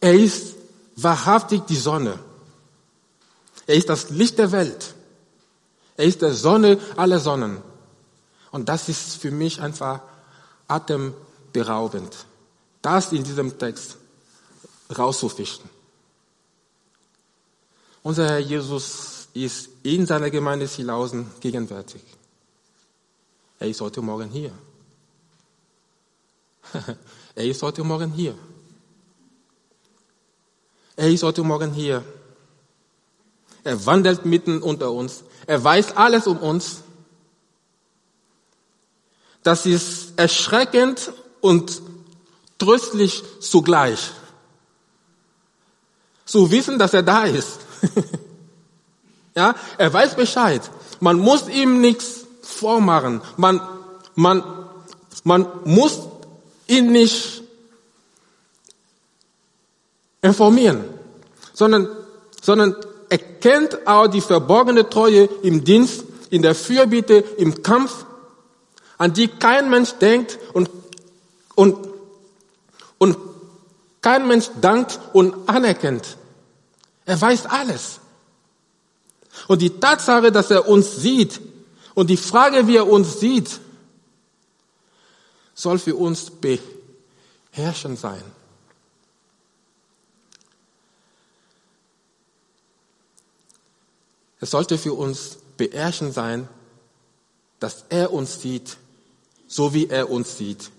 Er 0.00 0.14
ist 0.14 0.54
wahrhaftig 0.96 1.62
die 1.66 1.76
Sonne. 1.76 2.18
Er 3.66 3.74
ist 3.74 3.88
das 3.88 4.10
Licht 4.10 4.38
der 4.38 4.52
Welt. 4.52 4.94
Er 5.96 6.04
ist 6.04 6.22
der 6.22 6.34
Sonne 6.34 6.78
aller 6.96 7.18
Sonnen. 7.18 7.60
Und 8.50 8.68
das 8.68 8.88
ist 8.88 9.16
für 9.16 9.30
mich 9.30 9.60
einfach 9.60 10.00
atemberaubend, 10.68 12.26
das 12.82 13.12
in 13.12 13.24
diesem 13.24 13.58
Text 13.58 13.96
rauszufischen. 14.96 15.68
Unser 18.02 18.28
Herr 18.28 18.38
Jesus 18.38 19.28
ist 19.34 19.68
in 19.82 20.06
seiner 20.06 20.30
Gemeinde 20.30 20.66
Silausen 20.66 21.30
gegenwärtig. 21.40 22.02
Er 23.58 23.68
ist 23.68 23.80
heute 23.80 24.00
Morgen 24.00 24.30
hier. 24.30 24.52
er 27.34 27.44
ist 27.44 27.62
heute 27.62 27.84
Morgen 27.84 28.12
hier. 28.12 28.34
Er 30.96 31.10
ist 31.10 31.22
heute 31.22 31.42
Morgen 31.42 31.72
hier. 31.72 32.04
Er 33.64 33.86
wandelt 33.86 34.24
mitten 34.24 34.62
unter 34.62 34.90
uns. 34.92 35.22
Er 35.46 35.62
weiß 35.62 35.96
alles 35.96 36.26
um 36.26 36.38
uns. 36.38 36.82
Das 39.42 39.66
ist 39.66 40.18
erschreckend 40.18 41.12
und 41.40 41.80
tröstlich 42.58 43.22
zugleich. 43.40 44.10
Zu 46.24 46.50
wissen, 46.50 46.78
dass 46.78 46.92
er 46.92 47.02
da 47.02 47.24
ist. 47.24 47.60
ja, 49.34 49.54
er 49.78 49.92
weiß 49.92 50.16
Bescheid. 50.16 50.68
Man 51.00 51.18
muss 51.18 51.48
ihm 51.48 51.80
nichts 51.80 52.26
vormachen. 52.42 53.22
Man, 53.36 53.60
man, 54.14 54.42
man 55.24 55.46
muss 55.64 56.00
ihn 56.68 56.92
nicht 56.92 57.42
informieren, 60.22 60.84
sondern, 61.52 61.88
sondern 62.40 62.76
er 63.08 63.18
kennt 63.18 63.86
auch 63.86 64.06
die 64.06 64.20
verborgene 64.20 64.88
Treue 64.88 65.24
im 65.42 65.64
Dienst, 65.64 66.04
in 66.30 66.42
der 66.42 66.54
Fürbitte, 66.54 67.24
im 67.38 67.62
Kampf, 67.62 68.04
an 68.98 69.12
die 69.12 69.28
kein 69.28 69.70
Mensch 69.70 69.92
denkt 69.94 70.38
und, 70.52 70.68
und, 71.54 71.76
und 72.98 73.16
kein 74.00 74.26
Mensch 74.26 74.50
dankt 74.60 75.00
und 75.12 75.48
anerkennt. 75.48 76.16
Er 77.06 77.20
weiß 77.20 77.46
alles. 77.46 78.00
Und 79.46 79.62
die 79.62 79.80
Tatsache, 79.80 80.30
dass 80.30 80.50
er 80.50 80.68
uns 80.68 80.96
sieht 80.96 81.40
und 81.94 82.10
die 82.10 82.16
Frage, 82.16 82.66
wie 82.66 82.76
er 82.76 82.88
uns 82.88 83.20
sieht, 83.20 83.60
soll 85.58 85.80
für 85.80 85.96
uns 85.96 86.30
beherrschend 86.30 87.98
sein. 87.98 88.22
Es 94.40 94.52
sollte 94.52 94.78
für 94.78 94.92
uns 94.92 95.38
beherrschend 95.56 96.14
sein, 96.14 96.48
dass 97.58 97.84
er 97.88 98.12
uns 98.12 98.40
sieht, 98.40 98.76
so 99.48 99.74
wie 99.74 99.88
er 99.88 100.08
uns 100.10 100.38
sieht. 100.38 100.70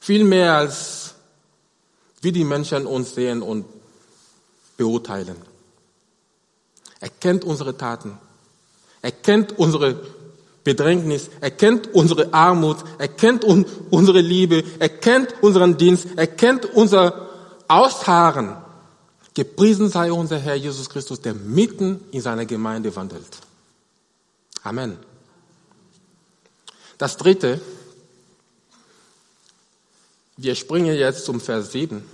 Viel 0.00 0.24
mehr 0.24 0.54
als 0.54 1.14
wie 2.22 2.32
die 2.32 2.44
Menschen 2.44 2.86
uns 2.86 3.14
sehen 3.14 3.42
und 3.42 3.66
beurteilen. 4.78 5.36
Er 7.00 7.10
kennt 7.10 7.44
unsere 7.44 7.76
Taten. 7.76 8.18
Er 9.02 9.12
kennt 9.12 9.58
unsere 9.58 10.17
Bedrängnis. 10.68 11.30
Er 11.40 11.50
kennt 11.50 11.94
unsere 11.94 12.34
Armut. 12.34 12.76
Er 12.98 13.08
kennt 13.08 13.42
un 13.42 13.64
unsere 13.88 14.20
Liebe. 14.20 14.62
Er 14.78 14.90
kennt 14.90 15.42
unseren 15.42 15.78
Dienst. 15.78 16.08
Er 16.16 16.26
kennt 16.26 16.66
unser 16.66 17.30
Ausharren. 17.68 18.54
Gepriesen 19.32 19.88
sei 19.88 20.12
unser 20.12 20.38
Herr 20.38 20.56
Jesus 20.56 20.90
Christus, 20.90 21.22
der 21.22 21.32
mitten 21.32 22.04
in 22.10 22.20
seiner 22.20 22.44
Gemeinde 22.44 22.94
wandelt. 22.94 23.38
Amen. 24.62 24.98
Das 26.98 27.16
dritte, 27.16 27.62
wir 30.36 30.54
springen 30.54 30.94
jetzt 30.94 31.24
zum 31.24 31.40
Vers 31.40 31.72
7. 31.72 32.04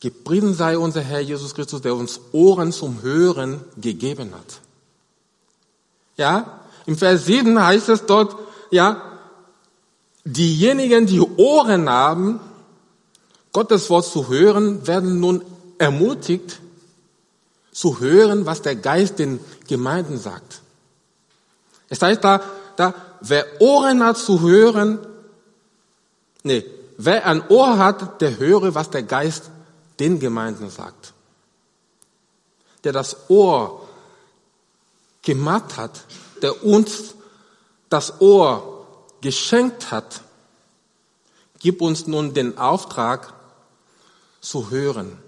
Gepriesen 0.00 0.54
sei 0.54 0.78
unser 0.78 1.02
Herr 1.02 1.20
Jesus 1.20 1.54
Christus, 1.54 1.82
der 1.82 1.94
uns 1.94 2.18
Ohren 2.32 2.72
zum 2.72 3.02
Hören 3.02 3.62
gegeben 3.76 4.32
hat. 4.32 4.60
Ja, 6.18 6.60
im 6.84 6.98
Vers 6.98 7.24
7 7.26 7.64
heißt 7.64 7.88
es 7.88 8.04
dort, 8.04 8.36
ja, 8.70 9.00
diejenigen, 10.24 11.06
die 11.06 11.20
Ohren 11.20 11.88
haben, 11.88 12.40
Gottes 13.52 13.88
Wort 13.88 14.04
zu 14.04 14.28
hören, 14.28 14.86
werden 14.86 15.20
nun 15.20 15.42
ermutigt, 15.78 16.60
zu 17.72 18.00
hören, 18.00 18.44
was 18.44 18.62
der 18.62 18.76
Geist 18.76 19.20
den 19.20 19.38
Gemeinden 19.68 20.18
sagt. 20.18 20.60
Es 21.88 22.02
heißt 22.02 22.22
da, 22.22 22.42
da, 22.76 22.94
wer 23.20 23.46
Ohren 23.60 24.02
hat 24.02 24.18
zu 24.18 24.40
hören, 24.40 24.98
nee, 26.42 26.64
wer 26.96 27.26
ein 27.26 27.48
Ohr 27.48 27.78
hat, 27.78 28.20
der 28.20 28.38
höre, 28.38 28.74
was 28.74 28.90
der 28.90 29.04
Geist 29.04 29.50
den 30.00 30.18
Gemeinden 30.18 30.68
sagt. 30.68 31.14
Der 32.82 32.92
das 32.92 33.30
Ohr 33.30 33.87
gemacht 35.28 35.76
hat, 35.76 36.06
der 36.40 36.64
uns 36.64 37.14
das 37.90 38.22
Ohr 38.22 38.86
geschenkt 39.20 39.90
hat, 39.90 40.22
gibt 41.58 41.82
uns 41.82 42.06
nun 42.06 42.32
den 42.32 42.56
Auftrag 42.56 43.34
zu 44.40 44.70
hören. 44.70 45.18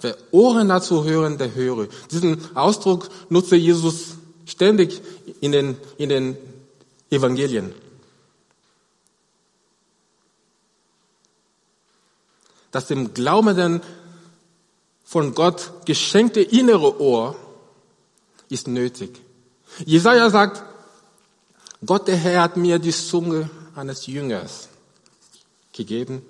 Wer 0.00 0.16
Ohren 0.30 0.72
hat 0.72 0.82
zu 0.82 1.04
hören, 1.04 1.36
der 1.36 1.54
höre. 1.54 1.88
Diesen 2.10 2.56
Ausdruck 2.56 3.10
nutze 3.28 3.56
Jesus 3.56 4.14
ständig 4.46 5.02
in 5.42 5.52
den, 5.52 5.76
in 5.98 6.08
den 6.08 6.38
Evangelien. 7.10 7.74
Das 12.70 12.86
dem 12.86 13.12
Glaubenden 13.12 13.82
von 15.04 15.34
Gott 15.34 15.84
geschenkte 15.84 16.40
innere 16.40 16.98
Ohr 16.98 17.36
ist 18.52 18.68
nötig. 18.68 19.20
Jesaja 19.84 20.28
sagt, 20.30 20.62
Gott 21.84 22.06
der 22.06 22.16
Herr 22.16 22.42
hat 22.42 22.56
mir 22.56 22.78
die 22.78 22.92
Zunge 22.92 23.50
eines 23.74 24.06
Jüngers 24.06 24.68
gegeben, 25.72 26.22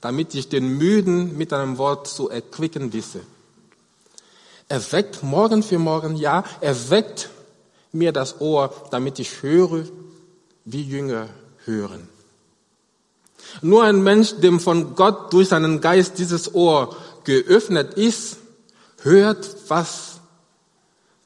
damit 0.00 0.34
ich 0.34 0.48
den 0.48 0.76
Müden 0.76 1.36
mit 1.38 1.52
einem 1.52 1.78
Wort 1.78 2.08
zu 2.08 2.28
erquicken 2.28 2.92
wisse. 2.92 3.20
Er 4.68 4.80
weckt 4.92 5.22
morgen 5.22 5.62
für 5.62 5.78
morgen, 5.78 6.16
ja, 6.16 6.44
er 6.60 6.90
weckt 6.90 7.30
mir 7.92 8.12
das 8.12 8.40
Ohr, 8.40 8.74
damit 8.90 9.18
ich 9.18 9.42
höre, 9.42 9.84
wie 10.64 10.82
Jünger 10.82 11.28
hören. 11.64 12.08
Nur 13.60 13.84
ein 13.84 14.02
Mensch, 14.02 14.34
dem 14.40 14.60
von 14.60 14.94
Gott 14.94 15.32
durch 15.32 15.48
seinen 15.48 15.80
Geist 15.80 16.18
dieses 16.18 16.54
Ohr 16.54 16.96
geöffnet 17.24 17.94
ist, 17.94 18.38
Hört, 19.02 19.48
was 19.66 20.20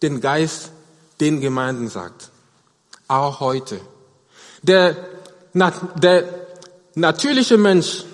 den 0.03 0.21
Geist 0.21 0.71
den 1.21 1.41
Gemeinden 1.41 1.89
sagt. 1.89 2.31
Auch 3.09 3.41
heute. 3.41 3.81
Der, 4.63 4.97
der 5.55 6.25
natürliche 6.95 7.57
Mensch 7.57 8.05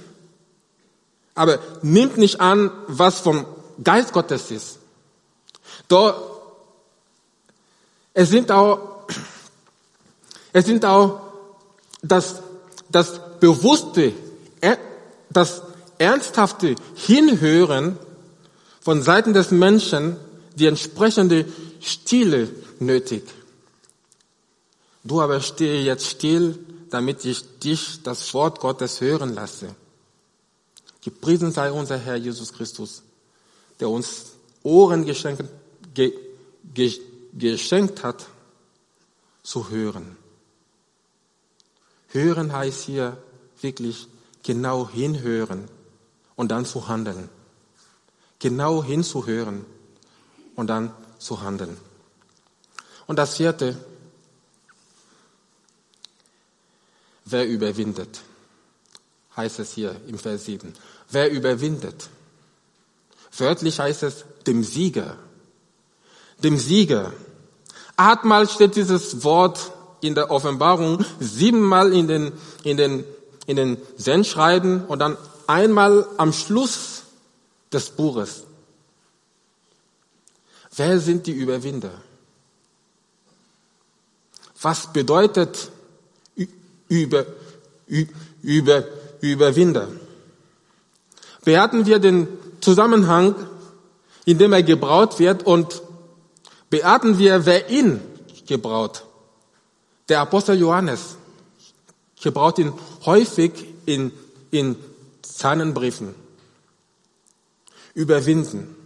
aber 1.34 1.58
nimmt 1.82 2.18
nicht 2.18 2.40
an, 2.40 2.70
was 2.86 3.20
vom 3.20 3.46
Geist 3.82 4.12
Gottes 4.12 4.50
ist. 4.50 4.78
Doch 5.88 6.32
es 8.14 8.28
sind 8.28 8.50
auch, 8.50 9.06
es 10.52 10.66
sind 10.66 10.84
auch 10.84 11.20
das, 12.02 12.42
das 12.90 13.38
bewusste, 13.40 14.12
das 15.30 15.62
ernsthafte 15.98 16.74
Hinhören 16.94 17.98
von 18.80 19.02
Seiten 19.02 19.32
des 19.32 19.50
Menschen 19.50 20.16
die 20.54 20.66
entsprechende 20.66 21.46
Stille 21.80 22.50
nötig. 22.78 23.24
Du 25.04 25.20
aber 25.20 25.40
stehe 25.40 25.82
jetzt 25.82 26.06
still, 26.06 26.58
damit 26.90 27.24
ich 27.24 27.58
dich 27.58 28.02
das 28.02 28.32
Wort 28.34 28.60
Gottes 28.60 29.00
hören 29.00 29.34
lasse. 29.34 29.74
Gepriesen 31.02 31.50
sei 31.50 31.72
unser 31.72 31.98
Herr 31.98 32.16
Jesus 32.16 32.52
Christus, 32.52 33.02
der 33.80 33.88
uns 33.88 34.32
Ohren 34.62 35.04
geschenkt, 35.04 35.44
ge, 35.94 36.12
ge, 36.72 36.92
geschenkt 37.32 38.04
hat, 38.04 38.26
zu 39.42 39.70
hören. 39.70 40.16
Hören 42.08 42.52
heißt 42.52 42.84
hier 42.84 43.16
wirklich 43.60 44.06
genau 44.42 44.88
hinhören 44.88 45.68
und 46.36 46.50
dann 46.50 46.64
zu 46.64 46.86
handeln. 46.86 47.28
Genau 48.38 48.84
hinzuhören 48.84 49.64
und 50.62 50.68
dann 50.68 50.92
zu 51.18 51.42
handeln. 51.42 51.76
Und 53.08 53.18
das 53.18 53.34
vierte, 53.34 53.76
wer 57.24 57.48
überwindet, 57.48 58.20
heißt 59.36 59.58
es 59.58 59.72
hier 59.72 59.96
im 60.06 60.20
Vers 60.20 60.44
7. 60.44 60.72
Wer 61.10 61.32
überwindet? 61.32 62.08
Wörtlich 63.36 63.80
heißt 63.80 64.04
es 64.04 64.24
dem 64.46 64.62
Sieger. 64.62 65.16
Dem 66.44 66.56
Sieger. 66.56 67.12
Achtmal 67.96 68.48
steht 68.48 68.76
dieses 68.76 69.24
Wort 69.24 69.72
in 70.00 70.14
der 70.14 70.30
Offenbarung, 70.30 71.04
siebenmal 71.18 71.92
in 71.92 72.06
den, 72.06 72.32
in 72.62 72.76
den, 72.76 73.04
in 73.46 73.56
den 73.56 73.78
Sendschreiben 73.96 74.86
und 74.86 75.00
dann 75.00 75.16
einmal 75.48 76.06
am 76.18 76.32
Schluss 76.32 77.02
des 77.72 77.90
Buches. 77.90 78.44
Wer 80.76 80.98
sind 80.98 81.26
die 81.26 81.32
Überwinder? 81.32 81.92
Was 84.60 84.92
bedeutet 84.92 85.70
über, 86.88 87.26
über, 88.42 88.84
Überwinder? 89.20 89.88
Beachten 91.44 91.84
wir 91.86 91.98
den 91.98 92.28
Zusammenhang, 92.60 93.34
in 94.24 94.38
dem 94.38 94.52
er 94.52 94.62
gebraut 94.62 95.18
wird 95.18 95.42
und 95.44 95.82
beachten 96.70 97.18
wir, 97.18 97.44
wer 97.44 97.68
ihn 97.68 98.00
gebraut. 98.46 99.04
Der 100.08 100.20
Apostel 100.20 100.58
Johannes 100.58 101.16
gebraut 102.22 102.58
ihn 102.58 102.72
häufig 103.04 103.52
in, 103.84 104.12
in 104.50 104.76
seinen 105.24 105.74
Briefen. 105.74 106.14
Überwinden. 107.94 108.81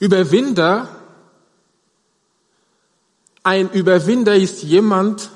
Überwinder, 0.00 0.88
ein 3.42 3.70
Überwinder 3.70 4.34
ist 4.34 4.62
jemand, 4.62 5.30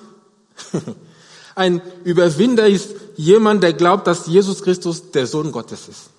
ein 1.54 1.80
Überwinder 2.04 2.66
ist 2.66 2.94
jemand, 3.16 3.62
der 3.62 3.72
glaubt, 3.72 4.06
dass 4.06 4.26
Jesus 4.26 4.62
Christus 4.62 5.10
der 5.12 5.26
Sohn 5.26 5.52
Gottes 5.52 5.88
ist. 5.88 6.10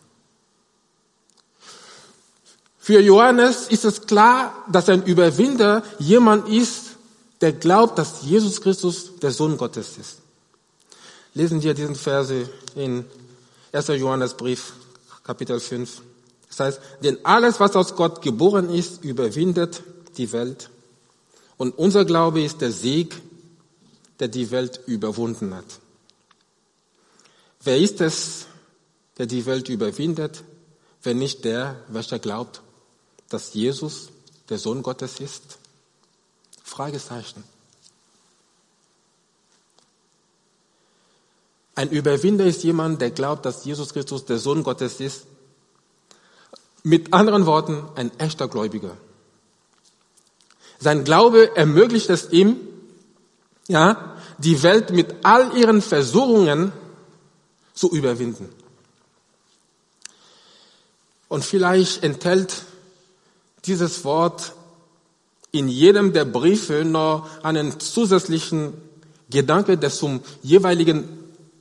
Für 2.79 2.99
Johannes 2.99 3.67
ist 3.67 3.85
es 3.85 4.07
klar, 4.07 4.65
dass 4.67 4.89
ein 4.89 5.03
Überwinder 5.03 5.83
jemand 5.99 6.49
ist, 6.49 6.97
der 7.39 7.53
glaubt, 7.53 7.99
dass 7.99 8.23
Jesus 8.23 8.61
Christus 8.61 9.17
der 9.21 9.31
Sohn 9.31 9.57
Gottes 9.57 9.97
ist. 9.99 10.17
Lesen 11.33 11.61
wir 11.61 11.73
diesen 11.73 11.95
Verse 11.95 12.49
in 12.75 13.05
1. 13.71 13.87
Johannesbrief, 13.87 14.73
Kapitel 15.23 15.59
5. 15.59 16.01
Das 16.51 16.59
heißt, 16.59 16.81
denn 17.01 17.17
alles, 17.23 17.61
was 17.61 17.77
aus 17.77 17.95
Gott 17.95 18.21
geboren 18.21 18.69
ist, 18.69 19.03
überwindet 19.05 19.83
die 20.17 20.31
Welt. 20.33 20.69
Und 21.57 21.77
unser 21.77 22.03
Glaube 22.03 22.41
ist 22.43 22.59
der 22.59 22.71
Sieg, 22.71 23.21
der 24.19 24.27
die 24.27 24.51
Welt 24.51 24.81
überwunden 24.85 25.55
hat. 25.55 25.65
Wer 27.63 27.77
ist 27.77 28.01
es, 28.01 28.47
der 29.17 29.27
die 29.27 29.45
Welt 29.45 29.69
überwindet, 29.69 30.43
wenn 31.03 31.19
nicht 31.19 31.45
der, 31.45 31.77
welcher 31.87 32.19
glaubt, 32.19 32.61
dass 33.29 33.53
Jesus 33.53 34.09
der 34.49 34.57
Sohn 34.57 34.83
Gottes 34.83 35.21
ist? 35.21 35.57
Fragezeichen. 36.63 37.43
Ein 41.75 41.89
Überwinder 41.89 42.45
ist 42.45 42.63
jemand, 42.63 42.99
der 42.99 43.11
glaubt, 43.11 43.45
dass 43.45 43.63
Jesus 43.63 43.93
Christus 43.93 44.25
der 44.25 44.37
Sohn 44.37 44.63
Gottes 44.63 44.99
ist. 44.99 45.25
Mit 46.83 47.13
anderen 47.13 47.45
Worten, 47.45 47.83
ein 47.95 48.11
echter 48.19 48.47
Gläubiger. 48.47 48.97
Sein 50.79 51.03
Glaube 51.03 51.55
ermöglicht 51.55 52.09
es 52.09 52.31
ihm, 52.31 52.57
ja, 53.67 54.17
die 54.39 54.63
Welt 54.63 54.89
mit 54.89 55.13
all 55.23 55.55
ihren 55.55 55.81
Versuchungen 55.81 56.71
zu 57.73 57.91
überwinden. 57.91 58.49
Und 61.27 61.45
vielleicht 61.45 62.03
enthält 62.03 62.63
dieses 63.65 64.03
Wort 64.03 64.53
in 65.51 65.67
jedem 65.67 66.13
der 66.13 66.25
Briefe 66.25 66.83
noch 66.83 67.27
einen 67.43 67.79
zusätzlichen 67.79 68.73
Gedanke, 69.29 69.77
der 69.77 69.91
zum 69.91 70.21
jeweiligen 70.41 71.07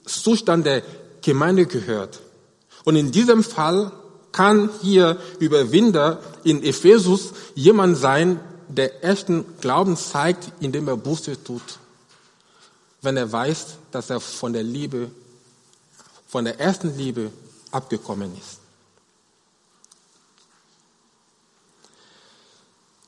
Zustand 0.06 0.66
der 0.66 0.82
Gemeinde 1.22 1.66
gehört. 1.66 2.20
Und 2.84 2.96
in 2.96 3.12
diesem 3.12 3.44
Fall 3.44 3.92
kann 4.32 4.70
hier 4.82 5.18
Überwinder 5.38 6.20
in 6.44 6.62
Ephesus 6.62 7.32
jemand 7.54 7.96
sein, 7.96 8.40
der 8.68 9.04
echten 9.04 9.44
Glauben 9.60 9.96
zeigt, 9.96 10.52
indem 10.60 10.88
er 10.88 10.96
Buße 10.96 11.42
tut. 11.42 11.78
Wenn 13.02 13.16
er 13.16 13.30
weiß, 13.30 13.76
dass 13.90 14.10
er 14.10 14.20
von 14.20 14.52
der 14.52 14.62
Liebe 14.62 15.10
von 16.30 16.44
der 16.44 16.60
ersten 16.60 16.96
Liebe 16.96 17.32
abgekommen 17.72 18.32
ist. 18.38 18.60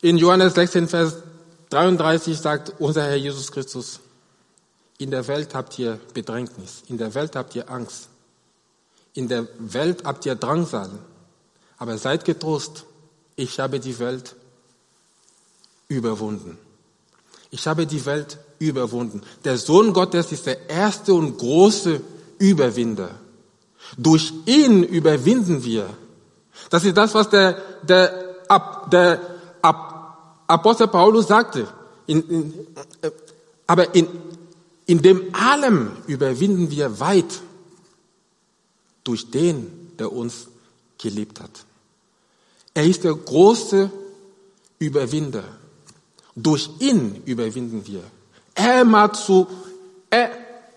In 0.00 0.18
Johannes 0.18 0.54
16, 0.54 0.88
Vers 0.88 1.18
33 1.70 2.37
sagt 2.37 2.72
unser 2.80 3.04
Herr 3.04 3.14
Jesus 3.14 3.52
Christus, 3.52 4.00
in 4.98 5.12
der 5.12 5.28
Welt 5.28 5.54
habt 5.54 5.78
ihr 5.78 6.00
Bedrängnis, 6.12 6.82
in 6.88 6.98
der 6.98 7.14
Welt 7.14 7.37
habt 7.37 7.54
ihr 7.54 7.70
Angst, 7.70 8.08
in 9.14 9.28
der 9.28 9.46
Welt 9.58 10.02
habt 10.04 10.26
ihr 10.26 10.35
Drangsal, 10.35 10.90
aber 11.83 11.99
seid 11.99 12.25
getrost, 12.25 12.85
ich 13.35 13.59
habe 13.59 13.81
die 13.81 13.99
Welt 13.99 14.37
überwunden. 15.88 16.57
Ich 17.51 17.66
habe 17.66 17.88
die 17.88 18.07
Welt 18.07 18.38
überwunden. 18.61 19.21
Der 19.42 19.59
Sohn 19.59 19.92
Gottes 19.92 20.31
ist 20.31 20.47
der 20.47 20.71
erste 20.71 21.12
und 21.12 21.38
große 21.38 22.01
Überwinder. 22.38 23.11
Durch 23.99 24.33
ihn 24.47 24.85
überwinden 24.85 25.64
wir. 25.64 25.90
Das 26.71 26.85
ist 26.85 26.97
das, 26.97 27.14
was 27.14 27.29
der, 27.31 27.61
der, 27.83 28.37
der 28.92 29.21
Apostel 30.47 30.87
Paulus 30.87 31.27
sagte. 31.27 31.66
In, 32.07 32.29
in, 32.29 32.66
äh, 33.01 33.11
aber 33.66 33.92
in, 33.92 34.07
in 34.87 35.03
dem 35.03 35.35
allem 35.35 35.97
überwinden 36.07 36.71
wir 36.71 37.01
weit 37.01 37.40
durch 39.03 39.33
den, 39.33 39.97
der 39.99 40.12
uns 40.12 40.47
geliebt 40.97 41.40
hat. 41.40 41.64
Er 42.74 42.85
ist 42.85 43.04
der 43.04 43.14
große 43.14 43.90
Überwinder. 44.78 45.44
Durch 46.35 46.70
ihn 46.78 47.22
überwinden 47.26 47.87
wir. 47.87 48.02
Er 48.54 48.85
macht, 48.85 49.16
zu, 49.16 49.46
er 50.11 50.30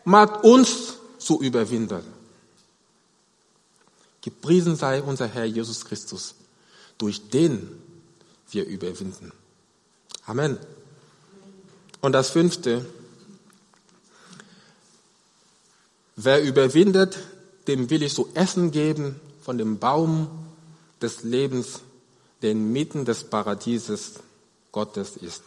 macht 0.03 0.43
uns 0.43 0.95
zu 1.17 1.41
überwinden. 1.41 2.03
Gepriesen 4.21 4.75
sei 4.75 5.01
unser 5.01 5.27
Herr 5.27 5.45
Jesus 5.45 5.85
Christus, 5.85 6.35
durch 6.97 7.29
den 7.29 7.69
wir 8.51 8.65
überwinden. 8.65 9.31
Amen. 10.25 10.57
Und 12.01 12.11
das 12.11 12.29
fünfte, 12.29 12.85
wer 16.15 16.43
überwindet, 16.43 17.17
dem 17.67 17.89
will 17.89 18.03
ich 18.03 18.13
so 18.13 18.29
Essen 18.33 18.71
geben 18.71 19.19
von 19.41 19.57
dem 19.57 19.79
Baum 19.79 20.27
des 21.05 21.23
Lebens, 21.23 21.81
der 22.41 22.51
inmitten 22.51 23.05
des 23.05 23.23
Paradieses 23.23 24.13
Gottes 24.71 25.17
ist. 25.17 25.43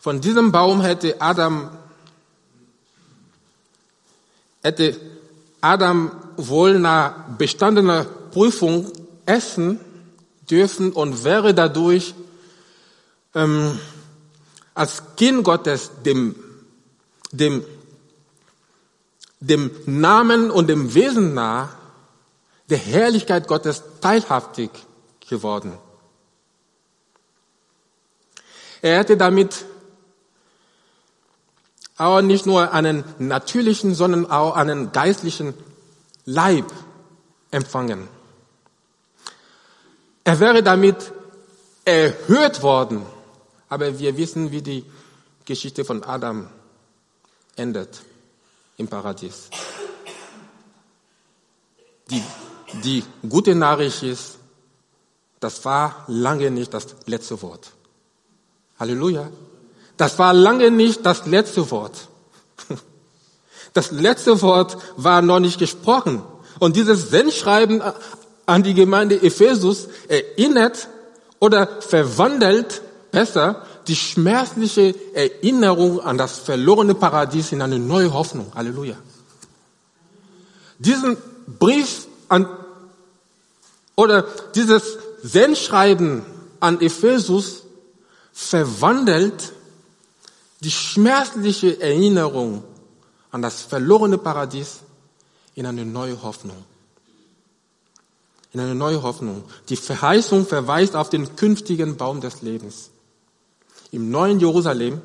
Von 0.00 0.20
diesem 0.22 0.50
Baum 0.50 0.80
hätte 0.80 1.20
Adam, 1.20 1.70
hätte 4.62 4.98
Adam 5.60 6.10
wohl 6.38 6.78
nach 6.78 7.28
bestandener 7.36 8.04
Prüfung 8.04 8.90
essen 9.26 9.78
dürfen 10.50 10.92
und 10.92 11.22
wäre 11.22 11.52
dadurch 11.52 12.14
ähm, 13.34 13.78
als 14.74 15.02
Kind 15.16 15.44
Gottes 15.44 15.90
dem, 16.02 16.34
dem, 17.30 17.62
dem 19.40 19.70
Namen 19.84 20.50
und 20.50 20.66
dem 20.68 20.94
Wesen 20.94 21.34
nach 21.34 21.81
der 22.72 22.78
Herrlichkeit 22.78 23.46
Gottes 23.46 23.82
teilhaftig 24.00 24.70
geworden. 25.28 25.78
Er 28.80 28.98
hätte 28.98 29.18
damit 29.18 29.66
auch 31.98 32.22
nicht 32.22 32.46
nur 32.46 32.72
einen 32.72 33.04
natürlichen, 33.18 33.94
sondern 33.94 34.24
auch 34.30 34.56
einen 34.56 34.90
geistlichen 34.90 35.52
Leib 36.24 36.64
empfangen. 37.50 38.08
Er 40.24 40.40
wäre 40.40 40.62
damit 40.62 41.12
erhöht 41.84 42.62
worden. 42.62 43.04
Aber 43.68 43.98
wir 43.98 44.16
wissen, 44.16 44.50
wie 44.50 44.62
die 44.62 44.84
Geschichte 45.44 45.84
von 45.84 46.02
Adam 46.04 46.48
endet 47.54 48.00
im 48.78 48.88
Paradies. 48.88 49.50
Die, 52.10 52.22
die 52.84 53.04
gute 53.28 53.54
Nachricht 53.54 54.02
ist, 54.02 54.38
das 55.40 55.64
war 55.64 56.04
lange 56.06 56.50
nicht 56.50 56.72
das 56.72 56.86
letzte 57.06 57.40
Wort. 57.42 57.72
Halleluja. 58.78 59.28
Das 59.96 60.18
war 60.18 60.32
lange 60.32 60.70
nicht 60.70 61.04
das 61.04 61.26
letzte 61.26 61.70
Wort. 61.70 62.08
Das 63.74 63.90
letzte 63.90 64.42
Wort 64.42 64.76
war 64.98 65.22
noch 65.22 65.40
nicht 65.40 65.58
gesprochen. 65.58 66.22
Und 66.58 66.76
dieses 66.76 67.08
Sendschreiben 67.08 67.80
an 68.44 68.62
die 68.62 68.74
Gemeinde 68.74 69.22
Ephesus 69.22 69.88
erinnert 70.08 70.88
oder 71.40 71.80
verwandelt 71.80 72.82
besser 73.12 73.64
die 73.88 73.96
schmerzliche 73.96 74.94
Erinnerung 75.14 76.00
an 76.00 76.18
das 76.18 76.38
verlorene 76.38 76.94
Paradies 76.94 77.52
in 77.52 77.62
eine 77.62 77.78
neue 77.78 78.12
Hoffnung. 78.12 78.52
Halleluja. 78.54 78.96
Diesen 80.78 81.16
Brief 81.58 82.06
an 82.28 82.46
oder 83.96 84.26
dieses 84.54 84.98
Sendschreiben 85.22 86.24
an 86.60 86.80
Ephesus 86.80 87.62
verwandelt 88.32 89.52
die 90.60 90.70
schmerzliche 90.70 91.80
Erinnerung 91.80 92.64
an 93.30 93.42
das 93.42 93.62
verlorene 93.62 94.18
Paradies 94.18 94.80
in 95.54 95.66
eine 95.66 95.84
neue 95.84 96.22
Hoffnung. 96.22 96.64
In 98.52 98.60
eine 98.60 98.74
neue 98.74 99.02
Hoffnung. 99.02 99.44
Die 99.68 99.76
Verheißung 99.76 100.46
verweist 100.46 100.94
auf 100.94 101.10
den 101.10 101.36
künftigen 101.36 101.96
Baum 101.96 102.20
des 102.20 102.42
Lebens. 102.42 102.90
Im 103.90 104.10
neuen 104.10 104.40
Jerusalem, 104.40 105.00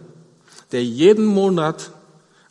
der 0.72 0.84
jeden 0.84 1.26
Monat 1.26 1.92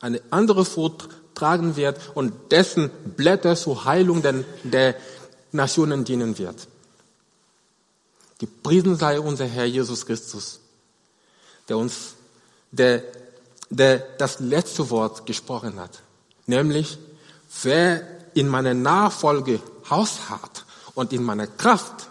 eine 0.01 0.21
andere 0.31 0.65
Frucht 0.65 1.09
tragen 1.35 1.77
wird 1.77 1.99
und 2.15 2.33
dessen 2.51 2.91
Blätter 3.17 3.57
zur 3.57 3.85
Heilung 3.85 4.23
der 4.23 4.97
Nationen 5.57 6.05
dienen 6.05 6.39
wird. 6.39 6.69
Gepriesen 8.39 8.97
sei 8.97 9.19
unser 9.19 9.47
Herr 9.47 9.65
Jesus 9.65 10.05
Christus, 10.05 10.61
der 11.69 11.79
uns, 11.79 12.15
der, 12.71 13.03
der 13.71 13.99
das 14.19 14.41
letzte 14.41 14.89
Wort 14.91 15.27
gesprochen 15.27 15.81
hat. 15.81 16.03
Nämlich, 16.47 16.99
wer 17.63 18.07
in 18.35 18.49
meiner 18.49 18.75
Nachfolge 18.75 19.61
hausharrt 19.89 20.65
und 20.95 21.13
in 21.13 21.23
meiner 21.23 21.47
Kraft 21.47 22.09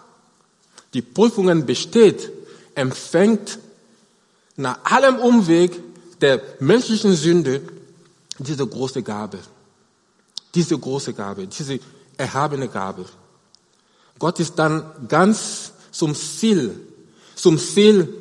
die 0.94 1.04
Prüfungen 1.04 1.66
besteht, 1.66 2.32
empfängt 2.74 3.60
nach 4.56 4.80
allem 4.84 5.18
Umweg 5.18 5.72
der 6.22 6.42
menschlichen 6.60 7.16
Sünde 7.16 7.62
diese 8.40 8.66
große 8.66 9.04
Gabe. 9.04 9.40
Diese 10.54 10.78
große 10.78 11.14
Gabe, 11.14 11.48
diese 11.48 11.80
erhabene 12.18 12.68
Gabe. 12.68 13.06
Gott 14.20 14.40
ist 14.40 14.56
dann 14.56 15.08
ganz 15.08 15.74
zum 15.92 16.16
Ziel, 16.16 16.80
zum 17.36 17.58
Ziel, 17.58 18.14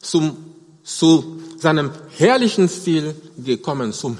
zum, 0.00 0.54
zu 0.82 1.40
seinem 1.58 1.90
herrlichen 2.10 2.68
Ziel 2.68 3.14
gekommen, 3.38 3.92
zum, 3.92 4.18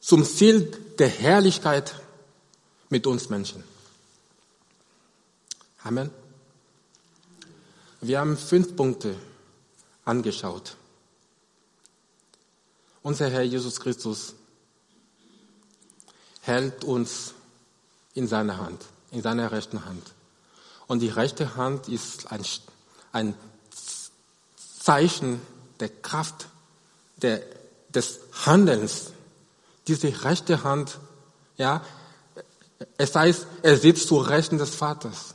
zum 0.00 0.24
Ziel 0.24 0.70
der 0.98 1.08
Herrlichkeit 1.08 1.94
mit 2.88 3.06
uns 3.06 3.28
Menschen. 3.28 3.64
Amen. 5.82 6.10
Wir 8.00 8.20
haben 8.20 8.36
fünf 8.36 8.76
Punkte 8.76 9.16
angeschaut. 10.04 10.76
Unser 13.02 13.30
Herr 13.30 13.42
Jesus 13.42 13.80
Christus 13.80 14.34
hält 16.46 16.84
uns 16.84 17.34
in 18.14 18.28
seiner 18.28 18.58
Hand, 18.58 18.84
in 19.10 19.20
seiner 19.20 19.50
rechten 19.50 19.84
Hand. 19.84 20.14
Und 20.86 21.00
die 21.00 21.08
rechte 21.08 21.56
Hand 21.56 21.88
ist 21.88 22.30
ein, 22.30 22.44
ein 23.12 23.34
Zeichen 24.80 25.40
der 25.80 25.88
Kraft, 25.88 26.46
der, 27.16 27.42
des 27.88 28.20
Handelns. 28.44 29.10
Diese 29.88 30.24
rechte 30.24 30.62
Hand, 30.62 30.98
ja, 31.56 31.82
es 32.96 33.14
heißt, 33.14 33.46
er 33.62 33.76
sitzt 33.76 34.06
zu 34.06 34.18
Rechten 34.18 34.58
des 34.58 34.74
Vaters. 34.74 35.34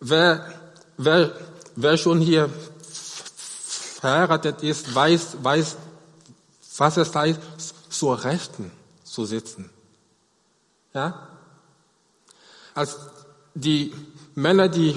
Wer, 0.00 0.52
wer, 0.96 1.32
wer 1.76 1.96
schon 1.96 2.20
hier 2.20 2.50
verheiratet 4.00 4.62
ist, 4.62 4.92
weiß, 4.94 5.36
weiß, 5.42 5.76
was 6.78 6.96
es 6.96 7.14
heißt, 7.14 7.40
zur 7.90 8.24
Rechten 8.24 8.72
zu 9.10 9.24
sitzen. 9.24 9.70
Ja? 10.94 11.28
Als 12.74 12.96
die 13.54 13.92
Männer, 14.34 14.68
die 14.68 14.96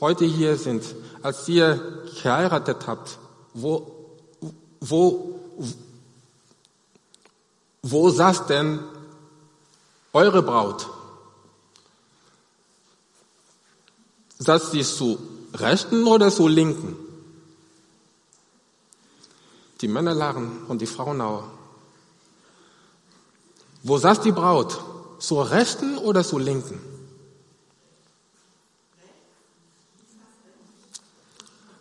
heute 0.00 0.24
hier 0.24 0.56
sind, 0.56 0.84
als 1.22 1.48
ihr 1.48 2.04
geheiratet 2.22 2.86
habt, 2.86 3.18
wo, 3.54 4.16
wo, 4.80 5.40
wo 7.82 8.10
saß 8.10 8.46
denn 8.46 8.80
eure 10.12 10.42
Braut? 10.42 10.88
Saß 14.38 14.70
sie 14.70 14.82
zu 14.82 15.18
rechten 15.54 16.06
oder 16.06 16.30
zu 16.30 16.46
linken? 16.46 16.96
Die 19.80 19.88
Männer 19.88 20.14
lachen 20.14 20.64
und 20.66 20.80
die 20.80 20.86
Frauen 20.86 21.20
auch. 21.20 21.57
Wo 23.82 23.98
saß 23.98 24.20
die 24.20 24.32
Braut? 24.32 24.78
Zur 25.18 25.50
rechten 25.50 25.98
oder 25.98 26.24
zur 26.24 26.40
linken? 26.40 26.80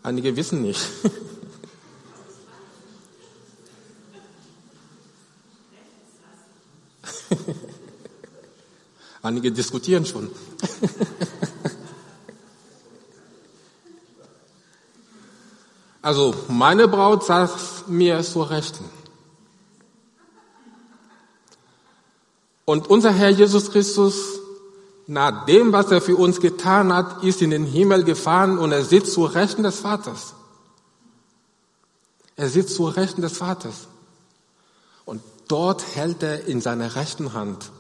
Einige 0.03 0.36
wissen 0.36 0.62
nicht. 0.62 0.81
Einige 9.21 9.51
diskutieren 9.51 10.05
schon. 10.05 10.31
also 16.01 16.33
meine 16.47 16.88
Braut 16.88 17.25
saß 17.25 17.88
mir 17.88 18.23
zur 18.23 18.49
Rechten. 18.49 18.96
Und 22.69 22.89
unser 22.89 23.13
Herr 23.13 23.30
Jesus 23.30 23.71
Christus, 23.71 24.41
nach 25.08 25.45
dem, 25.45 25.71
was 25.71 25.89
er 25.89 26.01
für 26.01 26.17
uns 26.17 26.41
getan 26.41 26.91
hat, 26.91 27.23
ist 27.23 27.41
in 27.41 27.51
den 27.51 27.65
Himmel 27.65 28.03
gefahren 28.03 28.60
und 28.60 28.73
er 28.73 28.84
sitzt 28.84 29.13
zur 29.13 29.34
Rechten 29.34 29.63
des 29.63 29.80
Vaters. 29.80 30.34
Er 32.36 32.49
sitzt 32.49 32.75
zur 32.75 32.97
Rechten 32.97 33.21
des 33.21 33.38
Vaters. 33.38 33.88
Und 35.06 35.21
dort 35.47 35.95
hält 35.95 36.21
er 36.23 36.43
in 36.45 36.60
seiner 36.60 36.95
rechten 36.95 37.32
Hand 37.32 37.71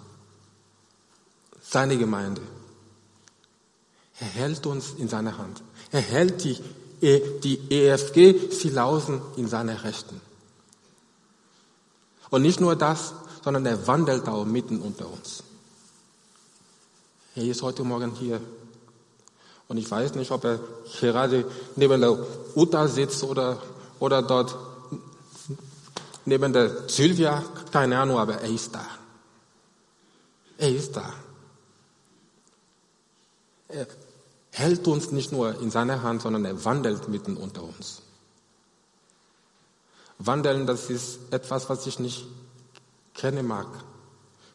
seine 1.61 1.97
Gemeinde. 1.97 2.41
Er 4.21 4.27
hält 4.27 4.65
uns 4.65 4.93
in 4.97 5.09
seiner 5.09 5.37
Hand. 5.37 5.63
Er 5.91 5.99
hält 5.99 6.45
die, 6.45 6.57
die 7.43 7.59
EFG 7.69 8.51
Silausen 8.51 9.21
in 9.35 9.49
seiner 9.49 9.83
Rechten. 9.83 10.21
Und 12.29 12.41
nicht 12.41 12.61
nur 12.61 12.77
das, 12.77 13.13
sondern 13.43 13.65
er 13.65 13.87
wandelt 13.87 14.27
auch 14.27 14.45
mitten 14.45 14.81
unter 14.81 15.11
uns. 15.11 15.43
Er 17.35 17.43
ist 17.43 17.61
heute 17.61 17.83
Morgen 17.83 18.15
hier. 18.15 18.41
Und 19.67 19.77
ich 19.77 19.89
weiß 19.89 20.15
nicht, 20.15 20.31
ob 20.31 20.43
er 20.43 20.59
gerade 20.99 21.45
neben 21.75 22.01
der 22.01 22.17
Uta 22.55 22.87
sitzt 22.87 23.23
oder, 23.23 23.61
oder 23.99 24.21
dort 24.21 24.55
neben 26.25 26.51
der 26.51 26.89
Sylvia, 26.89 27.43
keine 27.71 27.99
Ahnung, 27.99 28.17
aber 28.17 28.35
er 28.35 28.49
ist 28.49 28.73
da. 28.73 28.85
Er 30.57 30.69
ist 30.69 30.95
da. 30.95 31.13
Er 33.69 33.87
hält 34.51 34.87
uns 34.87 35.11
nicht 35.11 35.31
nur 35.31 35.59
in 35.61 35.71
seiner 35.71 36.01
Hand, 36.01 36.21
sondern 36.23 36.43
er 36.45 36.65
wandelt 36.65 37.07
mitten 37.07 37.37
unter 37.37 37.63
uns. 37.63 38.01
Wandeln, 40.19 40.65
das 40.65 40.89
ist 40.89 41.19
etwas, 41.31 41.69
was 41.69 41.85
ich 41.85 41.99
nicht 41.99 42.25
kennen 43.17 43.45
mag. 43.45 43.67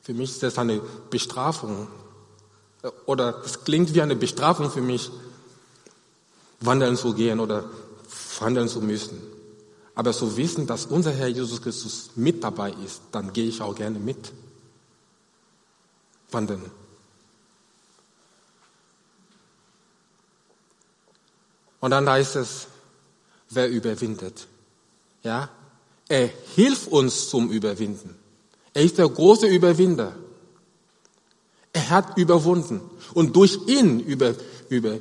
Für 0.01 0.15
mich 0.15 0.31
ist 0.31 0.43
das 0.43 0.57
eine 0.57 0.81
Bestrafung. 1.11 1.89
Oder 3.07 3.43
es 3.45 3.65
klingt 3.65 3.93
wie 3.95 4.03
eine 4.03 4.17
Bestrafung 4.17 4.71
für 4.71 4.81
mich, 4.81 5.11
wandeln 6.61 6.97
zu 6.97 7.15
gehen 7.15 7.39
oder 7.39 7.65
wandeln 8.41 8.69
zu 8.69 8.81
müssen. 8.81 9.21
Aber 9.95 10.13
zu 10.13 10.37
wissen, 10.37 10.67
dass 10.67 10.87
unser 10.87 11.13
Herr 11.13 11.29
Jesus 11.29 11.61
Christus 11.61 12.11
mit 12.17 12.43
dabei 12.43 12.73
ist, 12.85 13.03
dann 13.13 13.33
gehe 13.33 13.47
ich 13.47 13.61
auch 13.61 13.75
gerne 13.75 13.99
mit. 13.99 14.33
Wandeln. 16.31 16.71
Und 21.81 21.91
dann 21.91 22.09
heißt 22.09 22.37
es, 22.37 22.69
wer 23.51 23.69
überwindet. 23.69 24.47
Ja? 25.23 25.51
Er 26.09 26.31
hilft 26.55 26.89
uns 26.89 27.29
zum 27.29 27.51
Überwinden. 27.51 28.22
Er 28.75 28.83
ist 28.83 28.99
der 28.99 29.09
große 29.09 29.47
Überwinder. 29.47 30.15
Er 31.73 31.91
hat 31.91 32.17
überwunden. 32.19 32.81
Und 33.15 33.37
durch 33.37 33.59
ihn 33.67 34.01
über, 34.01 34.35
über, 34.69 34.99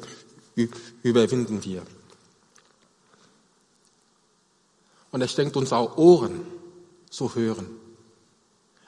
überwinden 1.04 1.64
wir. 1.64 1.82
Und 5.12 5.22
er 5.22 5.28
schenkt 5.28 5.58
uns 5.58 5.74
auch 5.74 5.98
Ohren 5.98 6.42
zu 7.10 7.36
hören. 7.36 7.68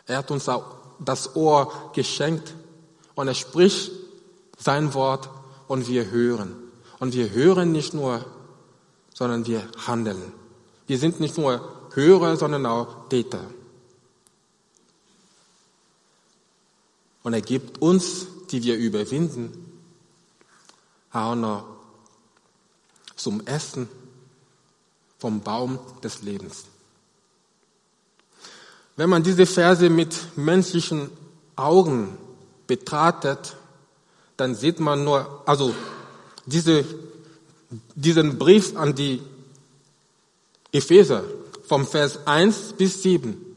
Er 0.06 0.18
hat 0.18 0.32
uns 0.32 0.48
auch 0.50 0.64
das 1.00 1.36
Ohr 1.36 1.92
geschenkt 1.94 2.56
und 3.16 3.28
er 3.28 3.34
spricht 3.34 3.92
sein 4.58 4.94
Wort 4.94 5.30
und 5.68 5.88
wir 5.88 6.12
hören. 6.12 6.56
Und 7.00 7.14
wir 7.14 7.32
hören 7.32 7.72
nicht 7.72 7.94
nur, 7.94 8.26
sondern 9.14 9.46
wir 9.46 9.68
handeln. 9.86 10.32
Wir 10.88 10.98
sind 10.98 11.20
nicht 11.20 11.38
nur 11.38 11.62
Hörer, 11.94 12.38
sondern 12.38 12.66
auch 12.66 13.10
Täter. 13.10 13.42
Und 17.24 17.34
er 17.34 17.42
gibt 17.42 17.82
uns, 17.82 18.28
die 18.52 18.62
wir 18.64 18.78
überwinden, 18.78 19.52
auch 21.12 21.36
noch 21.36 21.66
zum 23.16 23.46
Essen 23.48 23.88
vom 25.18 25.42
Baum 25.42 25.80
des 26.04 26.22
Lebens. 26.22 26.66
Wenn 28.96 29.10
man 29.10 29.24
diese 29.24 29.46
Verse 29.46 29.90
mit 29.90 30.16
menschlichen 30.36 31.10
Augen 31.56 32.18
betrachtet, 32.68 33.56
dann 34.38 34.56
sieht 34.56 34.80
man 34.80 35.04
nur, 35.04 35.44
also 35.46 35.74
diese, 36.46 36.84
diesen 37.96 38.38
Brief 38.38 38.76
an 38.76 38.94
die 38.94 39.22
Epheser 40.72 41.24
vom 41.66 41.88
Vers 41.88 42.28
1 42.28 42.74
bis 42.74 43.02
7. 43.04 43.53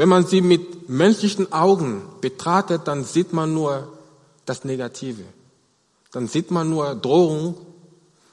Wenn 0.00 0.08
man 0.08 0.26
sie 0.26 0.40
mit 0.40 0.88
menschlichen 0.88 1.52
Augen 1.52 2.00
betrachtet, 2.22 2.88
dann 2.88 3.04
sieht 3.04 3.34
man 3.34 3.52
nur 3.52 3.86
das 4.46 4.64
Negative. 4.64 5.24
Dann 6.10 6.26
sieht 6.26 6.50
man 6.50 6.70
nur 6.70 6.94
Drohung, 6.94 7.54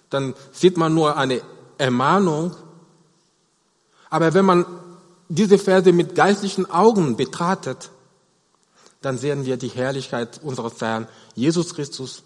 dann 0.10 0.34
sieht 0.53 0.77
man 0.77 0.93
nur 0.93 1.17
eine 1.17 1.41
Ermahnung. 1.77 2.56
Aber 4.10 4.34
wenn 4.34 4.45
man 4.45 4.65
diese 5.27 5.58
Verse 5.58 5.91
mit 5.91 6.15
geistlichen 6.15 6.71
Augen 6.71 7.17
betrachtet, 7.17 7.89
dann 9.01 9.17
sehen 9.17 9.45
wir 9.45 9.58
die 9.58 9.67
Herrlichkeit 9.67 10.39
unseres 10.41 10.80
Herrn 10.80 11.10
Jesus 11.36 11.75
Christus, 11.75 12.23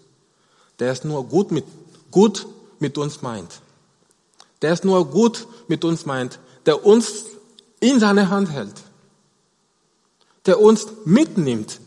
der 0.78 0.92
es 0.92 1.02
nur 1.02 1.24
gut 1.24 1.50
mit, 1.50 1.64
gut 2.12 2.46
mit 2.78 2.96
uns 2.96 3.22
meint. 3.22 3.60
Der 4.62 4.70
es 4.70 4.84
nur 4.84 5.04
gut 5.04 5.48
mit 5.66 5.84
uns 5.84 6.06
meint, 6.06 6.38
der 6.64 6.86
uns 6.86 7.24
in 7.80 7.98
seine 7.98 8.30
Hand 8.30 8.48
hält, 8.52 8.84
der 10.46 10.60
uns 10.60 10.86
mitnimmt, 11.04 11.80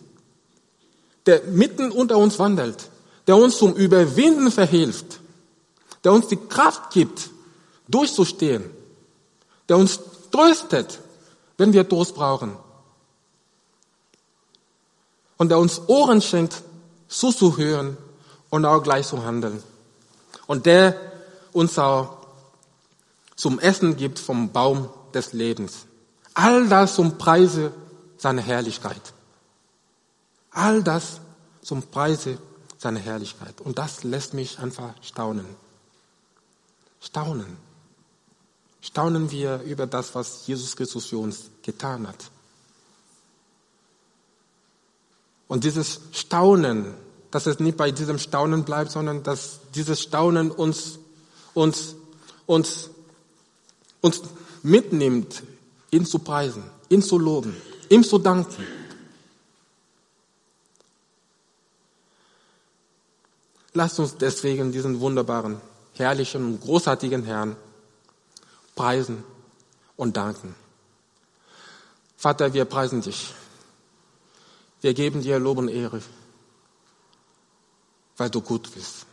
der 1.26 1.44
mitten 1.44 1.92
unter 1.92 2.18
uns 2.18 2.40
wandelt, 2.40 2.90
der 3.28 3.36
uns 3.36 3.58
zum 3.58 3.74
Überwinden 3.74 4.52
verhilft, 4.52 5.20
der 6.04 6.14
uns 6.14 6.28
die 6.28 6.38
Kraft 6.38 6.92
gibt, 6.92 7.30
durchzustehen, 7.88 8.64
der 9.68 9.78
uns 9.78 10.00
tröstet, 10.32 11.00
wenn 11.58 11.74
wir 11.74 11.88
Trost 11.88 12.16
brauchen. 12.16 12.56
Und 15.38 15.50
der 15.50 15.60
uns 15.60 15.82
Ohren 15.88 16.22
schenkt, 16.22 16.64
zuzuhören 17.08 17.98
und 18.50 18.66
auch 18.66 18.82
gleich 18.82 19.08
zu 19.08 19.24
handeln. 19.24 19.62
Und 20.48 20.66
der 20.66 20.96
uns 21.52 21.78
auch 21.80 22.18
zum 23.36 23.60
Essen 23.60 23.98
gibt 23.98 24.20
vom 24.20 24.52
Baum 24.52 24.90
des 25.14 25.34
Lebens. 25.34 25.86
All 26.34 26.68
das 26.68 26.96
zum 26.96 27.18
Preise 27.18 27.72
seiner 28.18 28.42
Herrlichkeit. 28.42 29.14
All 30.52 30.84
das 30.84 31.20
zum 31.62 31.84
Preise 31.84 32.38
seiner 32.78 33.00
Herrlichkeit. 33.00 33.62
Und 33.62 33.78
das 33.78 34.04
lässt 34.04 34.34
mich 34.34 34.60
einfach 34.60 34.94
staunen. 35.02 35.46
Staunen. 37.02 37.58
Staunen 38.82 39.32
wir 39.32 39.62
über 39.62 39.88
das, 39.88 40.14
was 40.14 40.46
Jesus 40.48 40.76
Christus 40.76 41.08
für 41.08 41.18
uns 41.18 41.50
getan 41.64 42.08
hat. 42.08 42.30
Und 45.48 45.64
dieses 45.64 46.02
Staunen, 46.12 46.94
dass 47.32 47.48
es 47.48 47.60
nicht 47.60 47.78
bei 47.78 47.92
diesem 47.92 48.20
Staunen 48.20 48.64
bleibt, 48.64 48.92
sondern 48.92 49.24
dass 49.24 49.60
dieses 49.74 50.02
Staunen 50.02 50.52
uns, 50.52 51.00
uns, 51.54 51.96
uns, 52.46 52.90
uns 54.02 54.22
mitnimmt, 54.64 55.44
ihn 55.92 56.06
zu 56.06 56.20
preisen, 56.20 56.64
ihn 56.90 57.02
zu 57.02 57.18
loben, 57.18 57.56
ihm 57.90 58.04
zu 58.04 58.18
danken. 58.18 58.66
Lasst 63.74 64.00
uns 64.00 64.16
deswegen 64.16 64.72
diesen 64.72 65.00
wunderbaren, 65.02 65.60
herrlichen, 65.94 66.60
großartigen 66.60 67.24
Herrn 67.24 67.58
preisen 68.74 69.24
und 69.98 70.16
danken. 70.16 70.56
Vater, 72.16 72.54
wir 72.54 72.66
preisen 72.66 73.02
dich. 73.02 73.34
Wir 74.82 74.94
geben 74.94 75.22
dir 75.22 75.40
Lob 75.40 75.58
und 75.58 75.68
Ehre, 75.68 76.02
weil 78.18 78.30
du 78.30 78.40
gut 78.40 78.74
bist, 78.74 79.06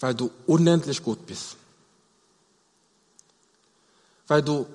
weil 0.00 0.14
du 0.14 0.30
unendlich 0.46 1.02
gut 1.02 1.26
bist, 1.26 1.56
weil 4.26 4.42
du 4.42 4.66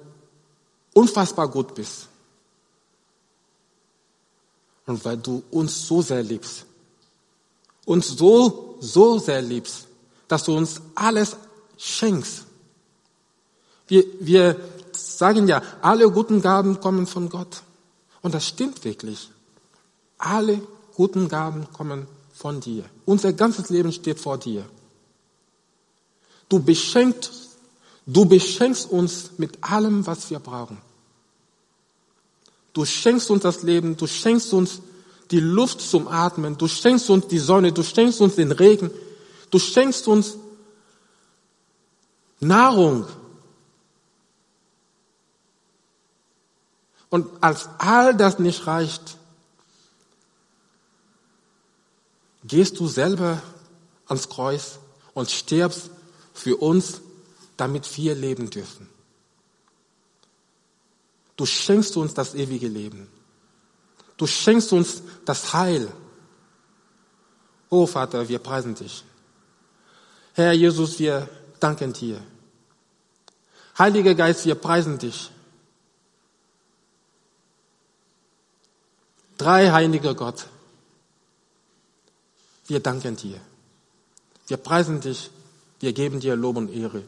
unfassbar 0.94 1.50
gut 1.50 1.76
bist 1.76 2.08
und 4.86 5.04
weil 5.06 5.18
du 5.18 5.44
uns 5.52 5.88
so 5.88 6.02
sehr 6.02 6.24
liebst, 6.24 6.66
uns 7.86 8.08
so, 8.08 8.78
so 8.80 9.20
sehr 9.20 9.42
liebst, 9.42 9.88
dass 10.28 10.44
du 10.44 10.56
uns 10.56 10.82
alles 10.96 11.36
schenkst, 11.78 12.46
wir, 13.88 14.04
wir 14.20 14.60
sagen 14.92 15.48
ja, 15.48 15.62
alle 15.82 16.10
guten 16.10 16.42
Gaben 16.42 16.80
kommen 16.80 17.08
von 17.08 17.30
Gott. 17.30 17.62
Und 18.22 18.34
das 18.34 18.48
stimmt 18.48 18.84
wirklich. 18.84 19.30
Alle 20.18 20.62
guten 20.96 21.28
Gaben 21.28 21.68
kommen 21.72 22.08
von 22.34 22.60
dir. 22.60 22.86
Unser 23.06 23.34
ganzes 23.34 23.70
Leben 23.70 23.92
steht 23.92 24.20
vor 24.20 24.38
dir. 24.38 24.66
Du 26.50 26.60
beschenkst, 26.60 27.32
du 28.06 28.26
beschenkst 28.26 28.90
uns 28.90 29.32
mit 29.38 29.64
allem, 29.64 30.06
was 30.08 30.30
wir 30.30 30.40
brauchen. 30.40 30.78
Du 32.76 32.86
schenkst 32.86 33.32
uns 33.32 33.42
das 33.42 33.64
Leben, 33.64 33.98
du 33.98 34.06
schenkst 34.06 34.54
uns 34.54 34.82
die 35.32 35.40
Luft 35.40 35.82
zum 35.82 36.08
Atmen, 36.08 36.60
du 36.60 36.68
schenkst 36.68 37.10
uns 37.10 37.26
die 37.28 37.40
Sonne, 37.40 37.72
du 37.72 37.82
schenkst 37.82 38.22
uns 38.22 38.36
den 38.36 38.52
Regen, 38.52 38.92
du 39.50 39.58
schenkst 39.58 40.08
uns 40.08 40.38
Nahrung, 42.40 43.08
Und 47.16 47.30
als 47.42 47.70
all 47.78 48.14
das 48.14 48.40
nicht 48.40 48.68
reicht, 48.68 49.18
gehst 52.44 52.78
du 52.78 52.90
selber 52.90 53.42
ans 54.06 54.28
Kreuz 54.28 54.80
und 55.14 55.32
stirbst 55.32 55.92
für 56.34 56.58
uns, 56.58 57.00
damit 57.56 57.96
wir 57.96 58.16
leben 58.16 58.50
dürfen. 58.50 58.90
Du 61.36 61.46
schenkst 61.46 61.98
uns 61.98 62.14
das 62.14 62.34
ewige 62.34 62.68
Leben. 62.68 63.08
Du 64.18 64.26
schenkst 64.26 64.72
uns 64.74 65.02
das 65.26 65.54
Heil. 65.54 65.92
Oh 67.70 67.86
Vater, 67.86 68.28
wir 68.28 68.40
preisen 68.40 68.76
dich. 68.76 69.04
Herr 70.34 70.54
Jesus, 70.54 71.00
wir 71.00 71.30
danken 71.60 71.92
dir. 71.94 72.22
Heiliger 73.78 74.16
Geist, 74.16 74.46
wir 74.46 74.56
preisen 74.56 74.98
dich. 74.98 75.32
Drei 79.38 79.70
heiliger 79.70 80.16
Gott, 80.16 80.48
wir 82.68 82.80
danken 82.80 83.18
dir. 83.18 83.42
Wir 84.48 84.58
preisen 84.58 85.02
dich. 85.02 85.30
Wir 85.80 85.92
geben 85.92 86.20
dir 86.20 86.36
Lob 86.36 86.56
und 86.56 86.70
Ehre 86.70 87.04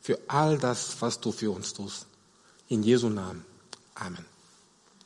für 0.00 0.18
all 0.28 0.58
das, 0.58 0.96
was 1.00 1.20
du 1.20 1.32
für 1.32 1.50
uns 1.50 1.72
tust. 1.72 2.06
In 2.68 2.82
Jesu 2.82 3.08
Namen. 3.08 3.44
Amen. 3.96 4.31